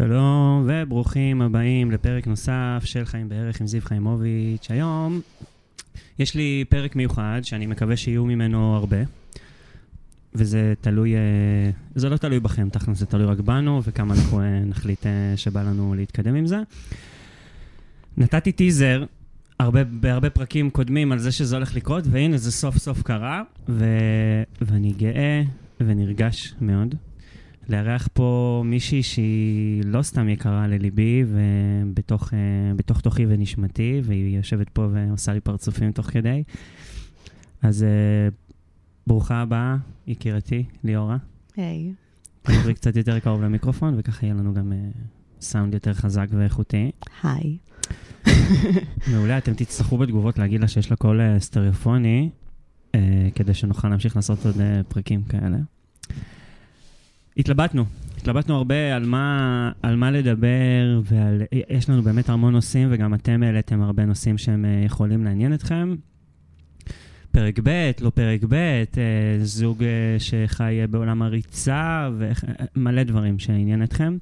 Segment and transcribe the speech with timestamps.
[0.00, 4.70] שלום וברוכים הבאים לפרק נוסף של חיים בערך עם זיו חיימוביץ'.
[4.70, 5.20] היום
[6.18, 8.96] יש לי פרק מיוחד שאני מקווה שיהיו ממנו הרבה,
[10.34, 11.20] וזה תלוי, אה,
[11.94, 15.62] זה לא תלוי בכם, תכל'ס זה תלוי רק בנו וכמה אנחנו אה, נחליט אה, שבא
[15.62, 16.58] לנו להתקדם עם זה.
[18.16, 19.04] נתתי טיזר
[19.58, 23.84] הרבה, בהרבה פרקים קודמים על זה שזה הולך לקרות, והנה זה סוף סוף קרה, ו...
[24.60, 25.42] ואני גאה
[25.80, 26.94] ונרגש מאוד.
[27.70, 32.32] לארח פה מישהי שהיא לא סתם יקרה לליבי, ובתוך
[32.76, 36.42] בתוך תוכי ונשמתי, והיא יושבת פה ועושה לי פרצופים תוך כדי.
[37.62, 37.86] אז
[39.06, 41.16] ברוכה הבאה, יקירתי, ליאורה.
[41.56, 41.92] היי.
[42.42, 44.72] תדברי קצת יותר קרוב למיקרופון, וככה יהיה לנו גם
[45.40, 46.90] סאונד יותר חזק ואיכותי.
[47.22, 47.58] היי.
[49.12, 52.30] מעולה, אתם תצטרכו בתגובות להגיד לה שיש לה קול סטריאופוני,
[53.34, 54.56] כדי שנוכל להמשיך לעשות עוד
[54.88, 55.58] פרקים כאלה.
[57.40, 57.84] התלבטנו,
[58.16, 63.82] התלבטנו הרבה על מה, על מה לדבר, ויש לנו באמת המון נושאים, וגם אתם העליתם
[63.82, 65.94] הרבה נושאים שהם יכולים לעניין אתכם.
[67.30, 68.84] פרק ב', לא פרק ב',
[69.42, 69.82] זוג
[70.18, 72.10] שחי בעולם הריצה,
[72.76, 74.16] ומלא דברים שעניין אתכם.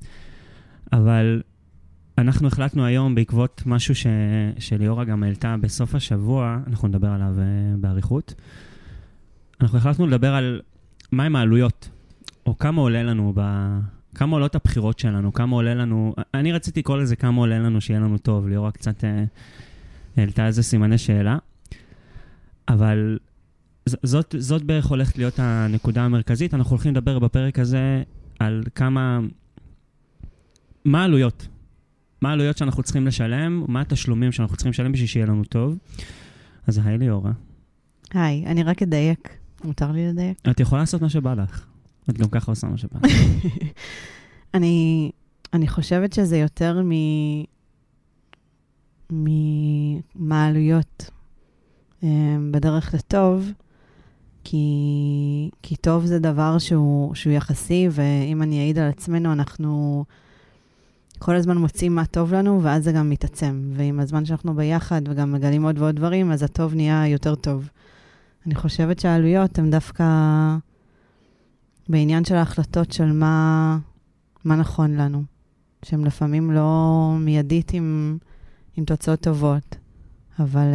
[0.92, 1.42] אבל
[2.19, 4.06] אנחנו החלטנו היום, בעקבות משהו ש...
[4.58, 7.34] שליאורה גם העלתה בסוף השבוע, אנחנו נדבר עליו
[7.80, 8.34] באריכות,
[9.60, 10.60] אנחנו החלטנו לדבר על
[11.12, 11.88] מהם העלויות
[12.48, 13.41] או כמה עולה לנו, ב...
[14.14, 18.00] כמה עולות הבחירות שלנו, כמה עולה לנו, אני רציתי לקרוא לזה כמה עולה לנו שיהיה
[18.00, 19.24] לנו טוב, ליאורה קצת אה,
[20.16, 21.38] העלתה איזה סימני שאלה,
[22.69, 23.19] אבל
[23.86, 26.54] זאת, זאת בערך הולכת להיות הנקודה המרכזית.
[26.54, 28.02] אנחנו הולכים לדבר בפרק הזה
[28.38, 29.20] על כמה,
[30.84, 31.48] מה העלויות,
[32.22, 35.78] מה העלויות שאנחנו צריכים לשלם, מה התשלומים שאנחנו צריכים לשלם בשביל שיהיה לנו טוב.
[36.66, 37.32] אז היי ליאורה.
[38.14, 39.38] היי, אני רק אדייק.
[39.64, 40.38] מותר לי לדייק?
[40.50, 41.67] את יכולה לעשות מה שבא לך.
[42.10, 42.98] את גם ככה עושה מה שבא.
[44.54, 45.10] אני,
[45.52, 46.92] אני חושבת שזה יותר מ...
[49.10, 51.10] ממה העלויות
[52.50, 53.52] בדרך לטוב,
[54.44, 60.04] כי, כי טוב זה דבר שהוא, שהוא יחסי, ואם אני אעיד על עצמנו, אנחנו
[61.18, 63.70] כל הזמן מוצאים מה טוב לנו, ואז זה גם מתעצם.
[63.74, 67.68] ועם הזמן שאנחנו ביחד וגם מגלים עוד ועוד דברים, אז הטוב נהיה יותר טוב.
[68.47, 70.04] אני חושבת שהעלויות הן דווקא
[71.88, 73.78] בעניין של ההחלטות של מה,
[74.44, 75.22] מה נכון לנו,
[75.84, 78.19] שהן לפעמים לא מיידית עם,
[78.76, 79.76] עם תוצאות טובות,
[80.38, 80.66] אבל,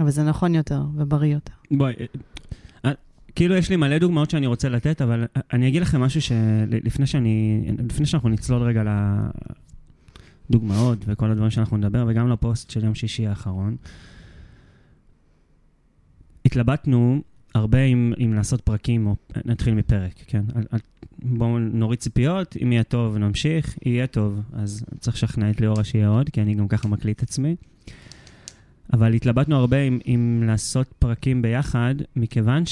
[0.00, 1.52] אבל זה נכון יותר ובריא יותר.
[1.70, 1.94] בואי,
[3.36, 7.64] כאילו יש לי מלא דוגמאות שאני רוצה לתת, אבל אני אגיד לכם משהו שלפני שאני,
[7.88, 8.82] לפני שאנחנו נצלול רגע
[10.50, 13.76] לדוגמאות וכל הדברים שאנחנו נדבר, וגם לפוסט של יום שישי האחרון,
[16.44, 17.22] התלבטנו
[17.56, 20.42] הרבה אם, אם לעשות פרקים, או נתחיל מפרק, כן?
[21.22, 26.08] בואו נוריד ציפיות, אם יהיה טוב נמשיך, יהיה טוב, אז צריך לשכנע את ליאורה שיהיה
[26.08, 27.56] עוד, כי אני גם ככה מקליט עצמי.
[28.92, 32.62] אבל התלבטנו הרבה אם, אם לעשות פרקים ביחד, מכיוון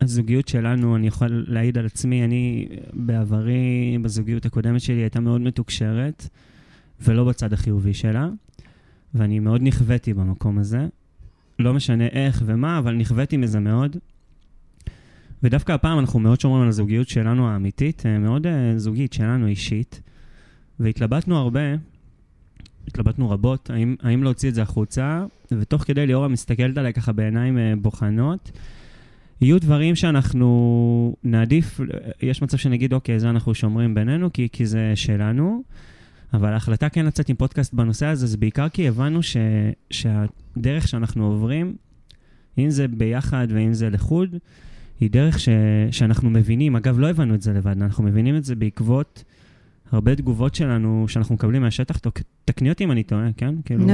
[0.00, 6.28] שהזוגיות שלנו, אני יכול להעיד על עצמי, אני בעברי, בזוגיות הקודמת שלי, הייתה מאוד מתוקשרת,
[7.00, 8.28] ולא בצד החיובי שלה,
[9.14, 10.86] ואני מאוד נכוויתי במקום הזה.
[11.58, 13.96] לא משנה איך ומה, אבל נכוויתי מזה מאוד.
[15.42, 20.00] ודווקא הפעם אנחנו מאוד שומרים על הזוגיות שלנו האמיתית, מאוד uh, זוגית שלנו אישית,
[20.80, 21.60] והתלבטנו הרבה,
[22.88, 27.56] התלבטנו רבות, האם, האם להוציא את זה החוצה, ותוך כדי ליאורה מסתכלת עליי ככה בעיניים
[27.56, 28.50] uh, בוחנות.
[29.40, 31.80] יהיו דברים שאנחנו נעדיף,
[32.22, 35.62] יש מצב שנגיד, אוקיי, זה אנחנו שומרים בינינו, כי, כי זה שלנו.
[36.34, 39.36] אבל ההחלטה כן לצאת עם פודקאסט בנושא הזה, זה בעיקר כי הבנו ש,
[39.90, 41.76] שהדרך שאנחנו עוברים,
[42.58, 44.36] אם זה ביחד ואם זה לחוד,
[45.00, 45.48] היא דרך ש,
[45.90, 46.76] שאנחנו מבינים.
[46.76, 49.24] אגב, לא הבנו את זה לבד, אנחנו מבינים את זה בעקבות
[49.92, 51.98] הרבה תגובות שלנו, שאנחנו מקבלים מהשטח.
[52.44, 53.54] תקני אותי אם אני טועה, כן?
[53.64, 53.86] כאילו...
[53.86, 53.90] No.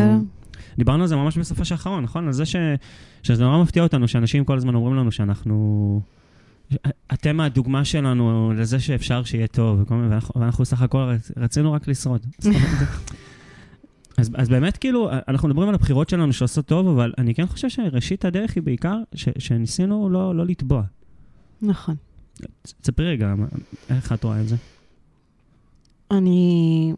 [0.78, 2.26] דיברנו על זה ממש בסופו של האחרון, נכון?
[2.26, 2.56] על זה ש,
[3.22, 6.00] שזה נורא מפתיע אותנו, שאנשים כל הזמן אומרים לנו שאנחנו...
[7.12, 12.26] אתם הדוגמה שלנו לזה שאפשר שיהיה טוב, ואנחנו, ואנחנו סך הכל רצינו רק לשרוד.
[14.18, 17.68] אז, אז באמת, כאילו, אנחנו מדברים על הבחירות שלנו שעושות טוב, אבל אני כן חושב
[17.68, 20.82] שראשית הדרך היא בעיקר ש, שניסינו לא, לא לתבוע.
[21.62, 21.94] נכון.
[22.82, 23.34] תספרי רגע,
[23.90, 24.56] איך את רואה את זה?
[26.10, 26.92] אני,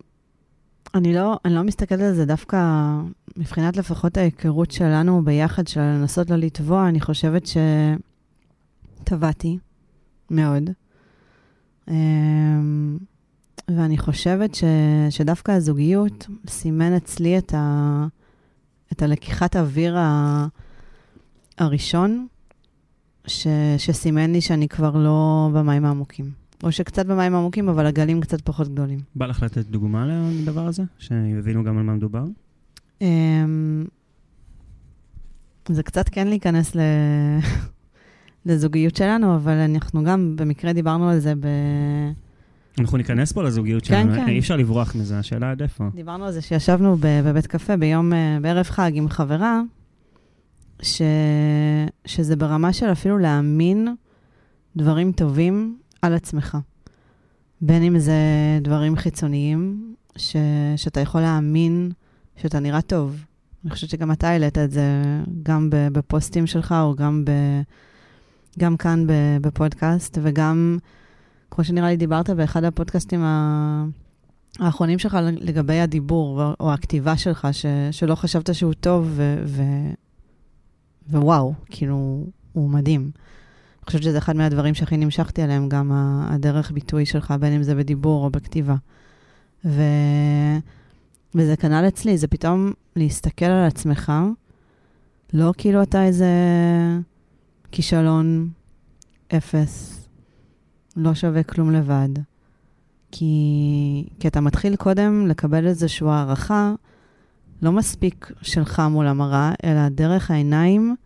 [0.95, 2.91] אני, לא, אני לא מסתכלת על זה דווקא,
[3.37, 7.57] מבחינת לפחות ההיכרות שלנו ביחד, של לנסות לא לתבוע, אני חושבת ש...
[9.05, 9.59] טבעתי
[10.31, 10.71] מאוד.
[11.89, 12.99] אמ,
[13.69, 14.65] ואני חושבת ש,
[15.11, 18.07] שדווקא הזוגיות סימן אצלי את, ה,
[18.93, 20.47] את הלקיחת אוויר ה,
[21.59, 22.27] הראשון,
[23.27, 23.47] ש,
[23.79, 26.43] שסימן לי שאני כבר לא במים העמוקים.
[26.63, 29.01] או שקצת במים עמוקים, אבל הגלים קצת פחות גדולים.
[29.15, 30.83] בא לך לתת דוגמה לדבר הזה?
[30.99, 32.25] שיבינו גם על מה מדובר?
[33.01, 33.85] אמ,
[35.69, 36.81] זה קצת כן להיכנס ל...
[38.47, 41.47] לזוגיות שלנו, אבל אנחנו גם במקרה דיברנו על זה ב...
[42.79, 44.29] אנחנו ניכנס פה לזוגיות כן, שלנו, כן.
[44.29, 45.85] אי אפשר לברוח מזה, השאלה עד איפה.
[45.95, 49.61] דיברנו על זה שישבנו ב- בבית קפה ביום, אה, בערב חג עם חברה,
[50.83, 51.03] ש...
[52.05, 53.89] שזה ברמה של אפילו להאמין
[54.77, 56.59] דברים טובים על עצמך.
[57.61, 58.15] בין אם זה
[58.63, 60.37] דברים חיצוניים, ש...
[60.77, 61.91] שאתה יכול להאמין
[62.37, 63.25] שאתה נראה טוב.
[63.65, 65.03] אני חושבת שגם אתה העלית את זה
[65.43, 67.31] גם בפוסטים שלך, או גם, ב...
[68.59, 69.05] גם כאן
[69.41, 70.79] בפודקאסט, וגם,
[71.51, 73.25] כמו שנראה לי דיברת באחד הפודקאסטים.
[74.59, 79.63] האחרונים שלך לגבי הדיבור או- הכתיבה שלך, ש, שלא חשבת שהוא טוב, ו, ו,
[81.11, 83.01] ווואו, כאילו, הוא מדהים.
[83.01, 85.91] אני חושבת שזה אחד מהדברים שהכי נמשכתי עליהם, גם
[86.31, 88.75] הדרך ביטוי שלך, בין אם זה בדיבור או בכתיבה.
[89.65, 89.83] ו,
[91.35, 94.13] וזה כנ"ל אצלי, זה פתאום להסתכל על עצמך,
[95.33, 96.27] לא כאילו אתה איזה
[97.73, 98.49] כישלון
[99.37, 100.09] אפס,
[100.97, 102.09] לא שווה כלום לבד.
[103.13, 106.75] כי, כי אתה מתחיל קודם לקבל איזושהי הערכה,
[107.63, 110.97] לא מספיק שלך מול המראה, אלא דרך העיניים.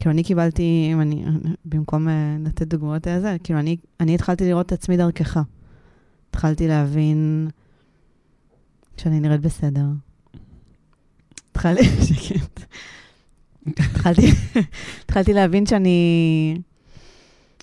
[0.00, 1.24] כאילו, אני קיבלתי, אם אני,
[1.64, 2.10] במקום uh,
[2.48, 5.40] לתת דוגמאות לזה, כאילו, אני, אני התחלתי לראות את עצמי דרכך.
[6.30, 7.48] התחלתי להבין
[8.96, 9.86] שאני נראית בסדר.
[11.50, 12.43] התחלתי, שקט.
[13.66, 16.58] התחלתי, להבין שאני,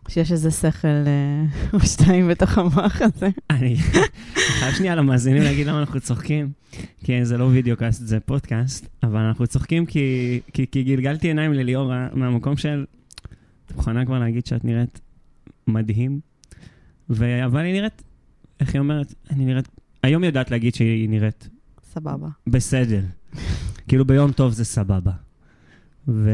[0.07, 3.29] שיש איזה שכל אה, או שתיים בתוך המוח הזה.
[3.49, 3.75] אני
[4.35, 6.51] חייב שנייה למאזינים להגיד למה אנחנו צוחקים,
[7.03, 11.53] כי זה לא וידאו קאסט, זה פודקאסט, אבל אנחנו צוחקים כי, כי, כי גלגלתי עיניים
[11.53, 12.85] לליאור מהמקום של,
[13.65, 14.99] את מוכנה כבר להגיד שאת נראית
[15.67, 16.19] מדהים,
[17.09, 17.45] ו...
[17.45, 18.01] אבל היא נראית,
[18.59, 19.13] איך היא אומרת?
[19.29, 19.67] אני נראית,
[20.03, 21.49] היום היא יודעת להגיד שהיא נראית
[21.93, 22.27] סבבה.
[22.47, 23.01] בסדר.
[23.87, 25.11] כאילו ביום טוב זה סבבה.
[26.07, 26.31] ו...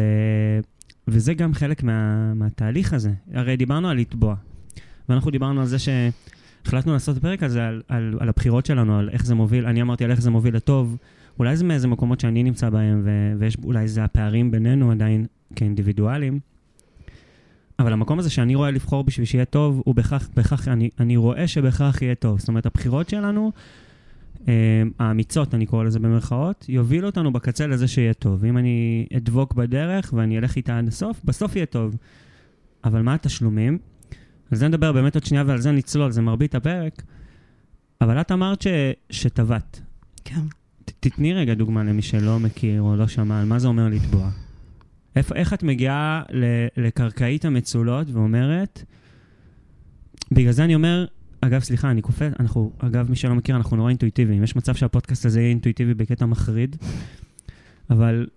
[1.08, 2.34] וזה גם חלק מה...
[2.34, 3.12] מהתהליך הזה.
[3.34, 4.36] הרי דיברנו על לתבוע.
[5.10, 9.10] ואנחנו דיברנו על זה שהחלטנו לעשות פרק על זה, על, על, על הבחירות שלנו, על
[9.10, 10.98] איך זה מוביל, אני אמרתי על איך זה מוביל לטוב.
[11.40, 13.34] אולי זה מאיזה מקומות שאני נמצא בהם, ו...
[13.40, 15.26] ויש אולי זה הפערים בינינו עדיין
[15.56, 16.40] כאינדיבידואלים.
[17.80, 21.48] אבל המקום הזה שאני רואה לבחור בשביל שיהיה טוב, הוא בכך, בכך אני, אני רואה
[21.48, 22.40] שבכך יהיה טוב.
[22.40, 23.52] זאת אומרת, הבחירות שלנו,
[25.00, 28.46] האמיצות, אני קורא לזה במרכאות, יובילו אותנו בקצה לזה שיהיה טוב.
[28.46, 31.96] אם אני אדבוק בדרך ואני אלך איתה עד הסוף, בסוף יהיה טוב.
[32.84, 33.78] אבל מה התשלומים?
[34.52, 37.04] על זה נדבר באמת עוד שנייה ועל זה נצלול, זה מרבית הפרק.
[38.02, 38.68] אבל את אמרת ש,
[39.10, 39.82] שטבעת.
[40.26, 40.42] כן.
[40.86, 44.30] ת- תתני רגע דוגמה למי שלא מכיר או לא שמע על מה זה אומר לתבוע.
[45.16, 46.44] איפה, איך את מגיעה ל-
[46.86, 48.84] לקרקעית המצולות ואומרת,
[50.32, 51.06] בגלל זה אני אומר,
[51.42, 54.44] אגב, סליחה, אני קופץ, אנחנו, אגב, מי שלא מכיר, אנחנו נורא אינטואיטיביים.
[54.44, 56.76] יש מצב שהפודקאסט הזה יהיה אינטואיטיבי בקטע מחריד,
[57.90, 58.28] אבל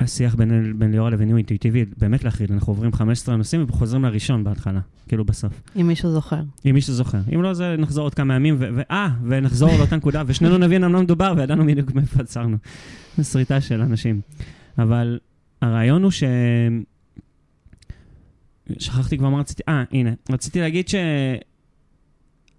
[0.00, 2.52] השיח בין, בין ליאורה לביני הוא אינטואיטיבי באמת להחריד.
[2.52, 5.62] אנחנו עוברים 15 נושאים וחוזרים לראשון בהתחלה, כאילו בסוף.
[5.80, 6.42] אם מישהו זוכר.
[6.66, 7.20] אם מישהו זוכר.
[7.34, 11.02] אם לא, זה נחזור עוד כמה ימים, ואה, ונחזור לאותה נקודה, ושנינו נבין על מה
[11.02, 12.56] מדובר, וידענו בדיוק מאיפה עצרנו.
[13.18, 14.20] זו שריטה של אנשים.
[14.78, 15.18] אבל
[15.62, 16.24] הרעיון הוא ש...
[18.78, 20.94] שכחתי כבר מה רציתי, אה, הנה, רציתי להגיד ש...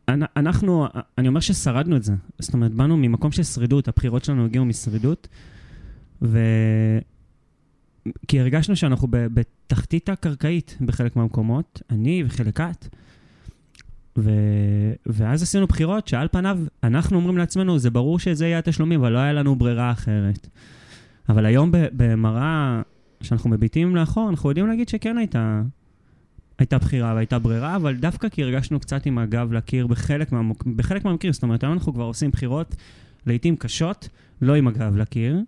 [0.10, 2.14] אנ- אנחנו, אני אומר ששרדנו את זה.
[2.40, 5.28] זאת אומרת, באנו ממקום של שרידות, הבחירות שלנו הגיעו משרידות,
[6.22, 6.40] ו...
[8.28, 12.88] כי הרגשנו שאנחנו בתחתית הקרקעית בחלק מהמקומות, אני וחלק את.
[14.18, 14.32] ו...
[15.06, 19.20] ואז עשינו בחירות שעל פניו, אנחנו אומרים לעצמנו, זה ברור שזה יהיה התשלומים, אבל לא
[19.20, 20.48] היה לנו ברירה אחרת.
[21.30, 22.82] אבל היום במראה
[23.22, 25.62] שאנחנו מביטים לאחור, אנחנו יודעים להגיד שכן הייתה,
[26.60, 30.64] הייתה בחירה והייתה ברירה, אבל דווקא כי הרגשנו קצת עם הגב לקיר בחלק, מהמוק...
[30.64, 32.76] בחלק מהמקרים, זאת אומרת, היום אנחנו כבר עושים בחירות
[33.26, 34.10] לעיתים קשות,
[34.42, 35.42] לא עם הגב לקיר.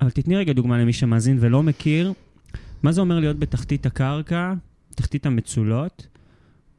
[0.00, 2.12] אבל תתני רגע דוגמה למי שמאזין ולא מכיר,
[2.82, 4.54] מה זה אומר להיות בתחתית הקרקע,
[4.94, 6.06] תחתית המצולות,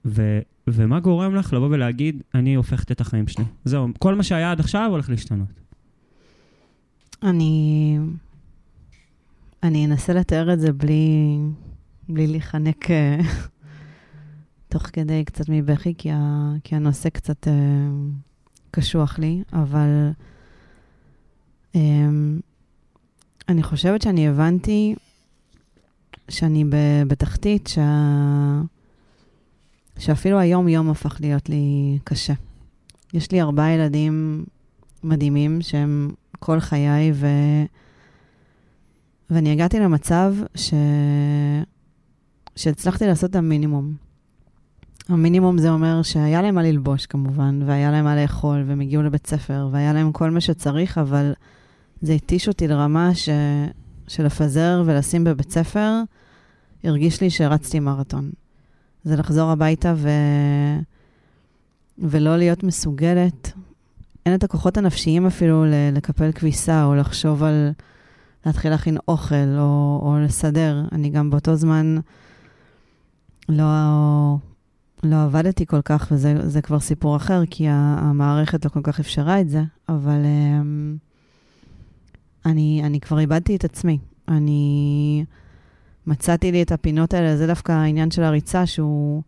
[0.06, 3.46] ו, ומה גורם לך לבוא ולהגיד, אני הופכת את החיים שלי.
[3.66, 5.48] זהו, כל מה שהיה עד עכשיו הולך להשתנות.
[7.24, 7.98] אני...
[9.64, 11.38] אני אנסה לתאר את זה בלי,
[12.10, 13.20] בלי להיחנק אה,
[14.70, 17.54] תוך כדי קצת מבכי, כי, ה, כי הנושא קצת אה,
[18.72, 20.10] קשוח לי, אבל
[21.76, 22.10] אה,
[23.50, 24.96] אני חושבת שאני הבנתי
[26.30, 28.62] שאני ב- בתחתית שה...
[30.00, 32.34] שאפילו היום-יום הפך להיות לי קשה.
[33.14, 34.46] יש לי ארבעה ילדים
[35.04, 37.28] מדהימים שהם כל חיי, ו...
[39.30, 40.74] ואני הגעתי למצב ש...
[42.56, 43.94] שהצלחתי לעשות את המינימום.
[45.10, 49.28] המינימום זה אומר שהיה להם מה ללבוש כמובן, והיה להם מה לאכול, והם הגיעו לבית
[49.28, 51.34] ספר, והיה להם כל מה שצריך, אבל
[52.02, 53.30] זה התיש אותי לרמה ש...
[54.08, 56.02] של לפזר ולשים בבית ספר,
[56.84, 58.32] הרגיש לי שרצתי מרתון.
[59.04, 60.10] זה לחזור הביתה ו...
[61.98, 63.52] ולא להיות מסוגלת.
[64.26, 67.72] אין את הכוחות הנפשיים אפילו לקפל כביסה, או לחשוב על
[68.46, 70.84] להתחיל להכין אוכל, או, או לסדר.
[70.92, 71.98] אני גם באותו זמן
[73.50, 73.66] לא,
[75.04, 79.50] לא עבדתי כל כך, וזה כבר סיפור אחר, כי המערכת לא כל כך אפשרה את
[79.50, 80.98] זה, אבל um,
[82.46, 83.98] אני, אני כבר איבדתי את עצמי.
[84.28, 85.26] אני
[86.08, 89.22] מצאתי לי את הפינות האלה, זה דווקא העניין של הריצה, שהוא...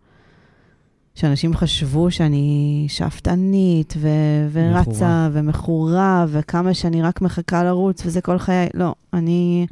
[1.15, 8.67] שאנשים חשבו שאני שאפתנית ו- ורצה ומכורה, וכמה שאני רק מחכה לרוץ, וזה כל חיי.
[8.73, 9.67] לא, אני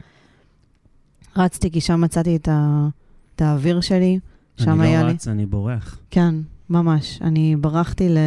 [1.35, 2.87] רצתי כי שם מצאתי את, ה-
[3.35, 4.19] את האוויר שלי.
[4.57, 4.97] שם היה לי...
[4.97, 5.99] אני לא רץ, אני בורח.
[6.09, 6.35] כן,
[6.69, 7.19] ממש.
[7.21, 8.17] אני ברחתי ל...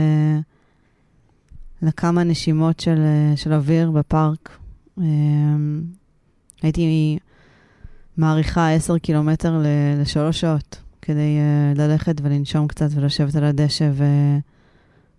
[1.83, 2.99] לכמה נשימות של,
[3.37, 4.59] של אוויר בפארק.
[4.99, 5.83] אמ,
[6.62, 7.18] הייתי
[8.16, 9.62] מעריכה 10 קילומטר
[10.00, 13.90] לשלוש שעות, כדי uh, ללכת ולנשום קצת ולשבת על הדשא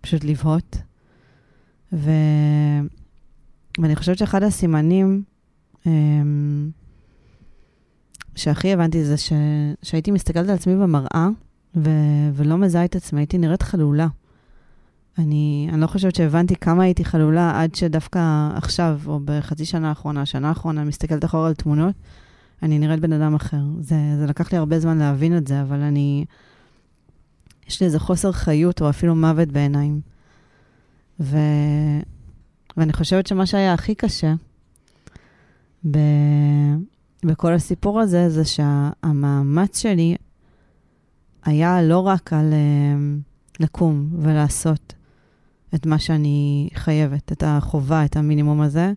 [0.00, 0.76] ופשוט לבהות.
[1.92, 2.10] ו...
[3.78, 5.22] ואני חושבת שאחד הסימנים
[5.84, 5.88] um,
[8.38, 9.32] שהכי הבנתי זה ש...
[9.82, 11.28] שהייתי מסתכלת על עצמי במראה
[11.76, 11.90] ו...
[12.34, 14.08] ולא מזהה את עצמי, הייתי נראית חלולה.
[15.18, 20.26] אני, אני לא חושבת שהבנתי כמה הייתי חלולה עד שדווקא עכשיו, או בחצי שנה האחרונה,
[20.26, 21.94] שנה האחרונה, מסתכלת אחורה על תמונות,
[22.62, 23.62] אני נראית בן אדם אחר.
[23.80, 26.24] זה, זה לקח לי הרבה זמן להבין את זה, אבל אני...
[27.68, 30.00] יש לי איזה חוסר חיות, או אפילו מוות בעיניים.
[31.20, 31.38] ו...
[32.76, 34.34] ואני חושבת שמה שהיה הכי קשה
[35.90, 35.98] ב...
[37.24, 40.16] בכל הסיפור הזה, זה שהמאמץ שלי
[41.44, 44.94] היה לא רק על uh, לקום ולעשות
[45.74, 48.92] את מה שאני חייבת, את החובה, את המינימום הזה,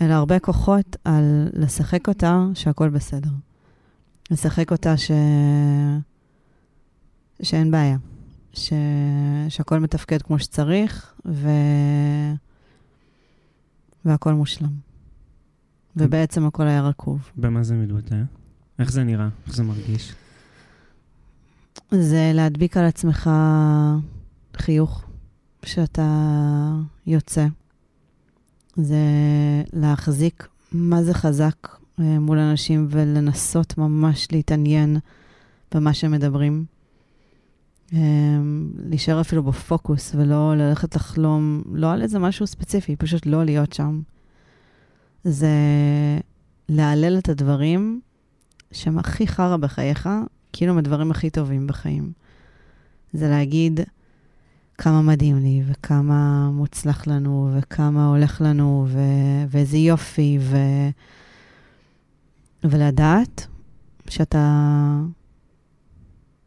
[0.00, 3.30] אלא הרבה כוחות על לשחק אותה שהכל בסדר.
[4.30, 5.10] לשחק אותה ש...
[7.42, 7.96] שאין בעיה,
[8.52, 8.72] ש...
[9.48, 11.48] שהכל מתפקד כמו שצריך, ו...
[14.04, 14.91] והכל מושלם.
[15.96, 17.30] ובעצם הכל היה רקוב.
[17.36, 18.22] במה זה מתבטא?
[18.78, 19.28] איך זה נראה?
[19.46, 20.14] איך זה מרגיש?
[21.90, 23.30] זה להדביק על עצמך
[24.56, 25.04] חיוך
[25.64, 26.08] שאתה
[27.06, 27.46] יוצא.
[28.76, 28.96] זה
[29.72, 31.68] להחזיק מה זה חזק
[32.00, 34.96] אה, מול אנשים ולנסות ממש להתעניין
[35.74, 36.64] במה שהם מדברים.
[37.92, 37.98] אה,
[38.76, 44.00] להישאר אפילו בפוקוס ולא ללכת לחלום, לא על איזה משהו ספציפי, פשוט לא להיות שם.
[45.24, 45.48] זה
[46.68, 48.00] להלל את הדברים
[48.72, 50.08] שהם הכי חרא בחייך,
[50.52, 52.12] כאילו הם הדברים הכי טובים בחיים.
[53.12, 53.80] זה להגיד
[54.78, 60.90] כמה מדהים לי, וכמה מוצלח לנו, וכמה הולך לנו, ו- ואיזה יופי, ו-
[62.64, 63.46] ולדעת
[64.08, 64.96] שאתה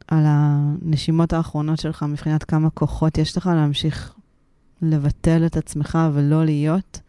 [0.07, 4.13] על הנשימות האחרונות שלך, מבחינת כמה כוחות יש לך להמשיך
[4.81, 6.99] לבטל את עצמך ולא להיות,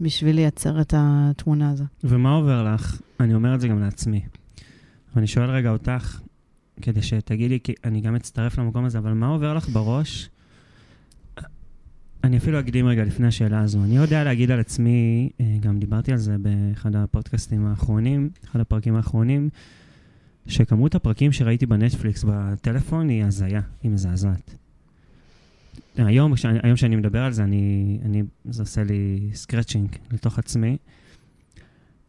[0.00, 1.86] בשביל לייצר את התמונה הזאת.
[2.04, 3.00] ומה עובר לך?
[3.20, 4.20] אני אומר את זה גם לעצמי.
[5.14, 6.20] ואני שואל רגע אותך,
[6.82, 10.30] כדי שתגידי, כי אני גם אצטרף למקום הזה, אבל מה עובר לך בראש?
[12.24, 13.84] אני אפילו אקדים רגע לפני השאלה הזו.
[13.84, 18.96] אני יודע להגיד על עצמי, אה, גם דיברתי על זה באחד הפודקאסטים האחרונים, אחד הפרקים
[18.96, 19.48] האחרונים,
[20.46, 24.54] שכמות הפרקים שראיתי בנטפליקס בטלפון היא הזיה, היא מזעזעת.
[25.96, 26.32] היום,
[26.62, 30.76] היום שאני מדבר על זה, אני, אני, זה עושה לי scratching לתוך עצמי,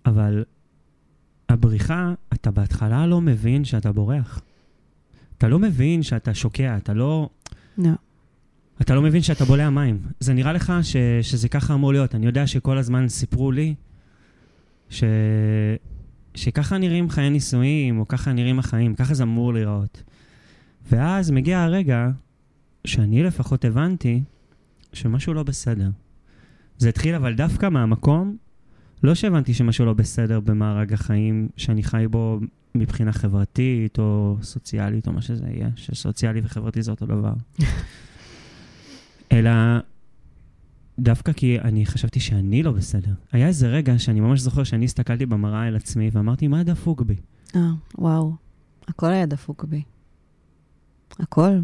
[0.06, 0.44] אבל
[1.50, 4.42] הבריחה, אתה בהתחלה לא מבין שאתה בורח.
[5.38, 7.30] אתה לא מבין שאתה שוקע, אתה לא...
[7.78, 7.92] לא.
[8.82, 10.00] אתה לא מבין שאתה בולע מים.
[10.20, 12.16] זה נראה לך ש, שזה ככה אמור להיות.
[12.16, 13.76] אני יודע שכל הזמן סיפרו לי
[14.90, 15.04] ש,
[16.36, 20.04] שככה נראים חיי נישואים, או ככה נראים החיים, ככה זה אמור להיראות.
[20.92, 22.10] ואז מגיע הרגע
[22.86, 24.24] שאני לפחות הבנתי
[24.93, 25.89] שמשהו לא בסדר.
[26.77, 28.38] זה התחיל אבל דווקא מהמקום,
[29.03, 32.39] לא שהבנתי שמשהו לא בסדר במארג החיים שאני חי בו
[32.75, 37.33] מבחינה חברתית או סוציאלית או מה שזה יהיה, שסוציאלי וחברתי זה אותו דבר.
[39.31, 39.51] אלא
[41.00, 43.13] דווקא כי אני חשבתי שאני לא בסדר.
[43.31, 47.15] היה איזה רגע שאני ממש זוכר שאני הסתכלתי במראה אל עצמי ואמרתי, מה דפוק בי?
[47.55, 48.33] אה, וואו.
[48.88, 49.81] הכל היה דפוק בי.
[51.19, 51.59] הכל.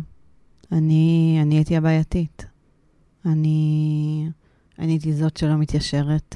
[0.72, 2.46] אני, אני הייתי הבעייתית.
[3.26, 4.30] אני,
[4.80, 6.36] אני הייתי זאת שלא מתיישרת.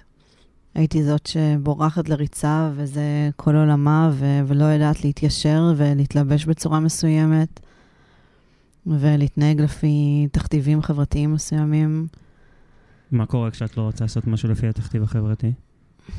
[0.76, 7.60] הייתי זאת שבורחת לריצה, וזה כל עולמה, ו- ולא יודעת להתיישר ולהתלבש בצורה מסוימת.
[8.86, 12.08] ולהתנהג לפי תכתיבים חברתיים מסוימים.
[13.12, 15.52] מה קורה כשאת לא רוצה לעשות משהו לפי התכתיב החברתי?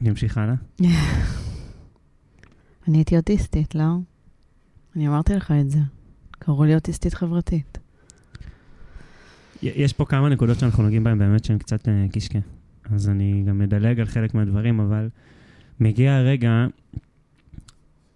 [0.00, 0.54] נמשיך הלאה?
[2.88, 3.96] אני הייתי אוטיסטית, לא?
[4.96, 5.78] אני אמרתי לך את זה.
[6.30, 7.78] קראו לי אוטיסטית חברתית.
[9.62, 12.38] יש פה כמה נקודות שאנחנו נוגעים בהן באמת שהן קצת uh, קישקה.
[12.90, 15.08] אז אני גם מדלג על חלק מהדברים, אבל
[15.80, 16.66] מגיע הרגע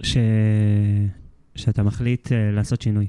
[0.03, 0.17] ש...
[1.55, 3.07] שאתה מחליט אה, לעשות שינוי.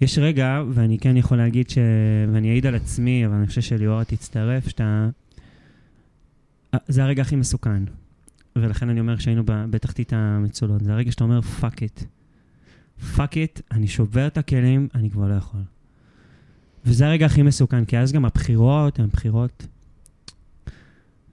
[0.00, 1.78] יש רגע, ואני כן יכול להגיד ש...
[2.32, 5.08] ואני אעיד על עצמי, אבל אני חושב שליאורה תצטרף, שאתה...
[6.88, 7.82] זה הרגע הכי מסוכן.
[8.56, 10.84] ולכן אני אומר שהיינו בתחתית המצולות.
[10.84, 12.00] זה הרגע שאתה אומר, fuck it.
[13.16, 15.60] Fuck it, אני שובר את הכלים, אני כבר לא יכול.
[16.84, 19.66] וזה הרגע הכי מסוכן, כי אז גם הבחירות הן בחירות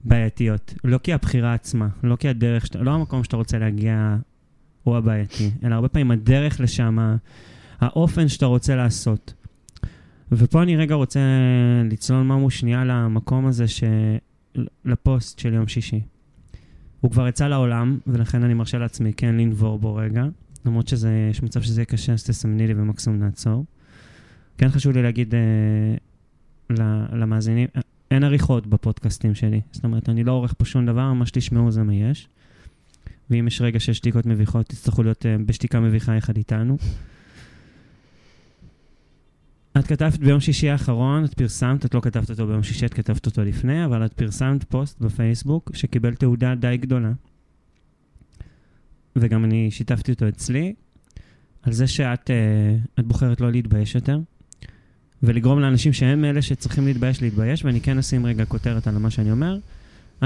[0.04, 0.74] בעייתיות.
[0.84, 4.18] לא כי הבחירה עצמה, לא כי הדרך, לא המקום שאתה רוצה להגיע
[4.84, 7.18] הוא הבעייתי, אלא הרבה פעמים הדרך לשם,
[7.80, 9.34] האופן שאתה רוצה לעשות.
[10.32, 11.20] ופה אני רגע רוצה
[11.92, 13.84] לצלול ממו שנייה למקום הזה, ש...
[14.86, 16.02] לפוסט של יום שישי.
[17.04, 20.26] הוא כבר יצא לעולם, ולכן אני מרשה לעצמי כן לנבור בו רגע.
[20.66, 23.66] למרות שיש מצב שזה יהיה קשה, אז תסמני לי ומקסימום נעצור.
[24.58, 26.74] כן חשוב לי להגיד uh,
[27.14, 27.68] למאזינים,
[28.12, 29.62] אין עריכות בפודקאסטים שלי.
[29.72, 32.28] זאת אומרת, אני לא עורך פה שום דבר, מה שתשמעו זה מה יש.
[33.30, 36.78] ואם יש רגע של שתיקות מביכות, תצטרכו להיות uh, בשתיקה מביכה יחד איתנו.
[39.80, 43.26] את כתבת ביום שישי האחרון, את פרסמת, את לא כתבת אותו ביום שישי, את כתבת
[43.26, 47.12] אותו לפני, אבל את פרסמת פוסט בפייסבוק שקיבל תעודה די גדולה.
[49.16, 50.74] וגם אני שיתפתי אותו אצלי,
[51.64, 52.30] על זה שאת
[52.98, 54.20] uh, בוחרת לא להתבייש יותר,
[55.24, 59.32] ולגרום לאנשים שהם אלה שצריכים להתבייש, להתבייש, ואני כן אשים רגע כותרת על מה שאני
[59.32, 59.58] אומר.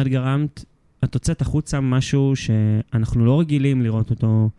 [0.02, 0.66] את גרמת,
[1.04, 4.50] את הוצאת החוצה משהו שאנחנו לא רגילים לראות אותו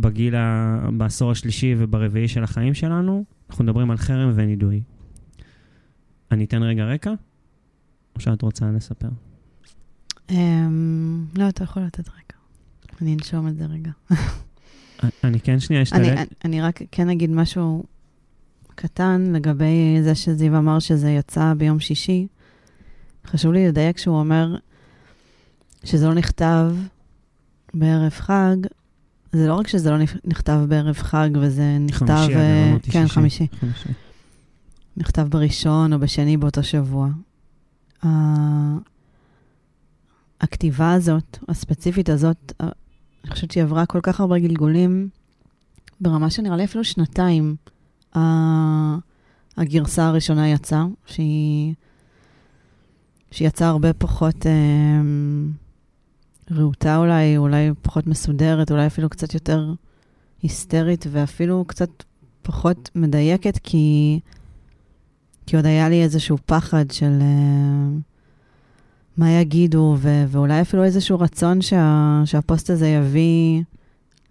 [0.00, 0.78] בגיל, ה...
[0.96, 3.24] בעשור השלישי וברביעי של החיים שלנו.
[3.50, 4.82] אנחנו מדברים על חרם ונידוי.
[6.30, 7.12] אני אתן רגע רקע,
[8.14, 9.08] או שאת רוצה לספר?
[10.30, 12.36] אמ, לא, אתה יכול לתת רקע.
[13.02, 13.90] אני אנשום את זה רגע.
[15.24, 16.28] אני כן שנייה אשתלט.
[16.44, 17.84] אני רק כן אגיד משהו
[18.74, 22.26] קטן לגבי זה שזיו אמר שזה יצא ביום שישי.
[23.26, 24.56] חשוב לי לדייק שהוא אומר
[25.84, 26.72] שזה לא נכתב
[27.74, 28.56] בערב חג,
[29.36, 32.06] זה לא רק שזה לא נכתב בערב חג וזה נכתב...
[32.06, 33.46] חמישי, אה, אמרתי כן, חמישי.
[33.60, 33.88] חמישי.
[34.96, 37.08] נכתב בראשון או בשני באותו שבוע.
[40.40, 45.08] הכתיבה הזאת, הספציפית הזאת, אני חושבת שהיא עברה כל כך הרבה גלגולים,
[46.00, 47.56] ברמה שנראה לי אפילו שנתיים.
[49.56, 51.74] הגרסה הראשונה יצאה, שהיא,
[53.30, 54.52] שהיא יצאה הרבה פחות אה,
[56.50, 59.74] רהוטה אולי, אולי פחות מסודרת, אולי אפילו קצת יותר
[60.42, 61.90] היסטרית, ואפילו קצת
[62.42, 64.20] פחות מדייקת, כי,
[65.46, 67.88] כי עוד היה לי איזשהו פחד של אה,
[69.16, 73.62] מה יגידו, ו, ואולי אפילו איזשהו רצון שה, שהפוסט הזה יביא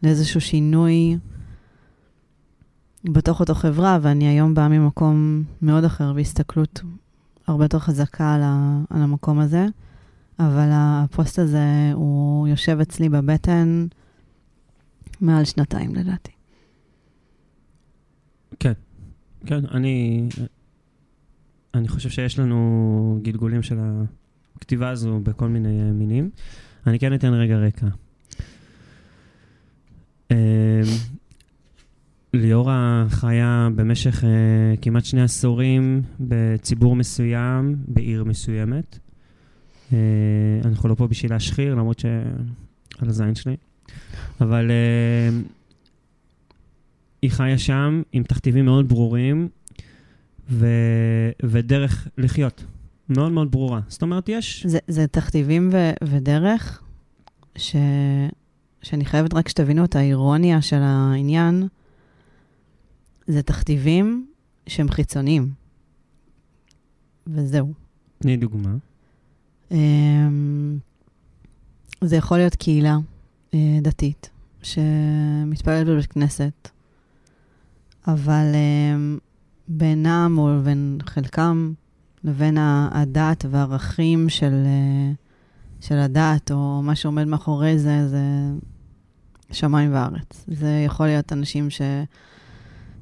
[0.03, 1.17] לאיזשהו שינוי.
[3.03, 6.81] בתוך אותו חברה, ואני היום באה ממקום מאוד אחר, בהסתכלות
[7.47, 9.65] הרבה יותר חזקה על, ה, על המקום הזה.
[10.39, 13.87] אבל הפוסט הזה, הוא יושב אצלי בבטן
[15.21, 16.31] מעל שנתיים, לדעתי.
[18.59, 18.73] כן,
[19.45, 20.27] כן, אני,
[21.73, 23.77] אני חושב שיש לנו גלגולים של
[24.55, 26.29] הכתיבה הזו בכל מיני מינים.
[26.87, 27.87] אני כן אתן רגע רקע.
[30.31, 30.35] אמ,
[32.33, 34.27] ליאורה חיה במשך uh,
[34.81, 38.99] כמעט שני עשורים בציבור מסוים, בעיר מסוימת.
[39.91, 39.95] Uh,
[40.65, 42.05] אנחנו לא פה בשביל להשחיר, למרות ש...
[42.99, 43.55] על הזין שלי.
[44.41, 45.47] אבל uh,
[47.21, 49.49] היא חיה שם עם תכתיבים מאוד ברורים
[50.49, 50.67] ו...
[51.43, 52.65] ודרך לחיות.
[53.09, 53.79] מאוד מאוד ברורה.
[53.87, 54.65] זאת אומרת, יש...
[54.65, 55.91] זה, זה תכתיבים ו...
[56.03, 56.83] ודרך
[57.57, 57.75] ש...
[58.81, 61.67] שאני חייבת רק שתבינו את האירוניה של העניין.
[63.27, 64.27] זה תכתיבים
[64.67, 65.49] שהם חיצוניים.
[67.27, 67.73] וזהו.
[68.19, 68.75] תני דוגמה.
[69.75, 70.79] Um,
[72.01, 72.97] זה יכול להיות קהילה
[73.51, 74.29] uh, דתית
[74.61, 76.69] שמתפללת בבית כנסת,
[78.07, 79.19] אבל um,
[79.67, 81.73] בינם או בין חלקם
[82.23, 82.57] לבין
[82.91, 88.21] הדת והערכים של, uh, של הדת, או מה שעומד מאחורי זה, זה
[89.51, 90.45] שמיים וארץ.
[90.47, 91.81] זה יכול להיות אנשים ש...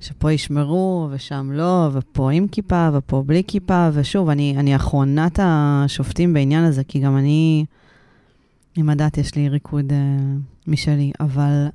[0.03, 6.33] שפה ישמרו ושם לא, ופה עם כיפה ופה בלי כיפה, ושוב, אני, אני אחרונת השופטים
[6.33, 7.65] בעניין הזה, כי גם אני
[8.75, 9.93] עם הדת יש לי ריקוד uh,
[10.67, 11.67] משלי, אבל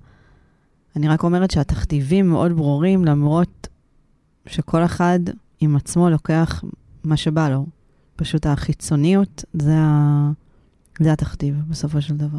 [0.96, 3.68] אני רק אומרת שהתכתיבים מאוד ברורים, למרות
[4.46, 5.18] שכל אחד
[5.60, 6.64] עם עצמו לוקח
[7.04, 7.66] מה שבא לו.
[8.16, 10.30] פשוט החיצוניות, זה, ה...
[11.00, 12.38] זה התכתיב בסופו של דבר.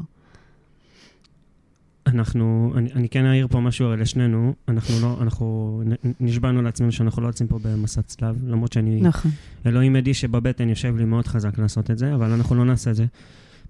[2.13, 5.82] אנחנו, אני, אני כן אעיר פה משהו לשנינו, אנחנו לא, אנחנו
[6.19, 9.32] נשבענו לעצמנו שאנחנו לא יוצאים פה במסע צלב, למרות שאני, נכון.
[9.65, 12.95] אלוהים עדי שבבטן יושב לי מאוד חזק לעשות את זה, אבל אנחנו לא נעשה את
[12.95, 13.06] זה,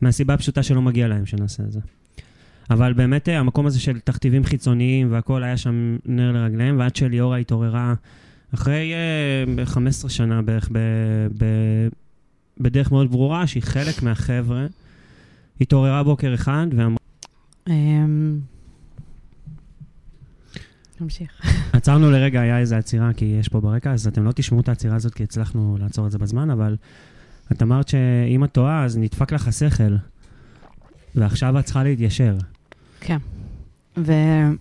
[0.01, 1.79] מהסיבה הפשוטה שלא מגיע להם שנעשה את זה.
[2.69, 7.37] אבל באמת אה, המקום הזה של תכתיבים חיצוניים והכול היה שם נר לרגליהם, ועד שליאורה
[7.37, 7.93] התעוררה
[8.53, 8.93] אחרי
[9.55, 10.77] uh, אה, 15 שנה בערך, ב,
[11.37, 11.45] ב,
[12.57, 14.65] בדרך מאוד ברורה, שהיא חלק מהחבר'ה,
[15.61, 16.98] התעוררה בוקר אחד ואמרה...
[17.69, 18.39] אמ,
[21.01, 21.41] נמשיך.
[21.73, 24.95] עצרנו לרגע, היה איזו עצירה, כי יש פה ברקע, אז אתם לא תשמעו את העצירה
[24.95, 26.75] הזאת, כי הצלחנו לעצור את זה בזמן, אבל
[27.51, 29.95] את אמרת שאם את טועה, אז נדפק לך השכל,
[31.15, 32.37] ועכשיו את צריכה להתיישר.
[32.99, 33.17] כן.
[33.97, 34.55] ואני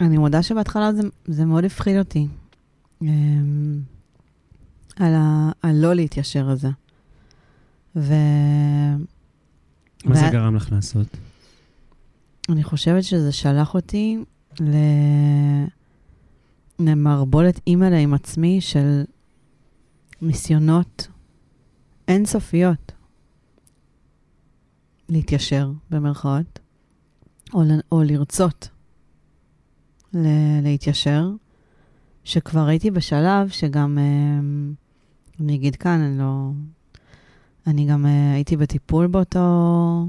[0.00, 2.26] מודה שבהתחלה זה, זה מאוד הפחיד אותי.
[3.02, 3.80] אמ,
[4.96, 5.14] על
[5.62, 6.68] הלא להתיישר הזה.
[7.96, 8.14] ו...
[10.04, 11.06] מה זה גרם לך לעשות?
[12.48, 14.18] אני חושבת שזה שלח אותי
[14.60, 14.74] ל...
[16.78, 19.04] למערבולת אימא'לה עם עצמי של
[20.22, 21.08] ניסיונות
[22.08, 22.92] אינסופיות
[25.08, 26.58] להתיישר, במרכאות,
[27.54, 27.62] או,
[27.92, 28.68] או לרצות
[30.14, 31.30] ל- להתיישר,
[32.24, 34.40] שכבר הייתי בשלב שגם, אה,
[35.40, 36.50] אני אגיד כאן, אני לא,
[37.66, 40.08] אני גם uh, הייתי בטיפול באותו,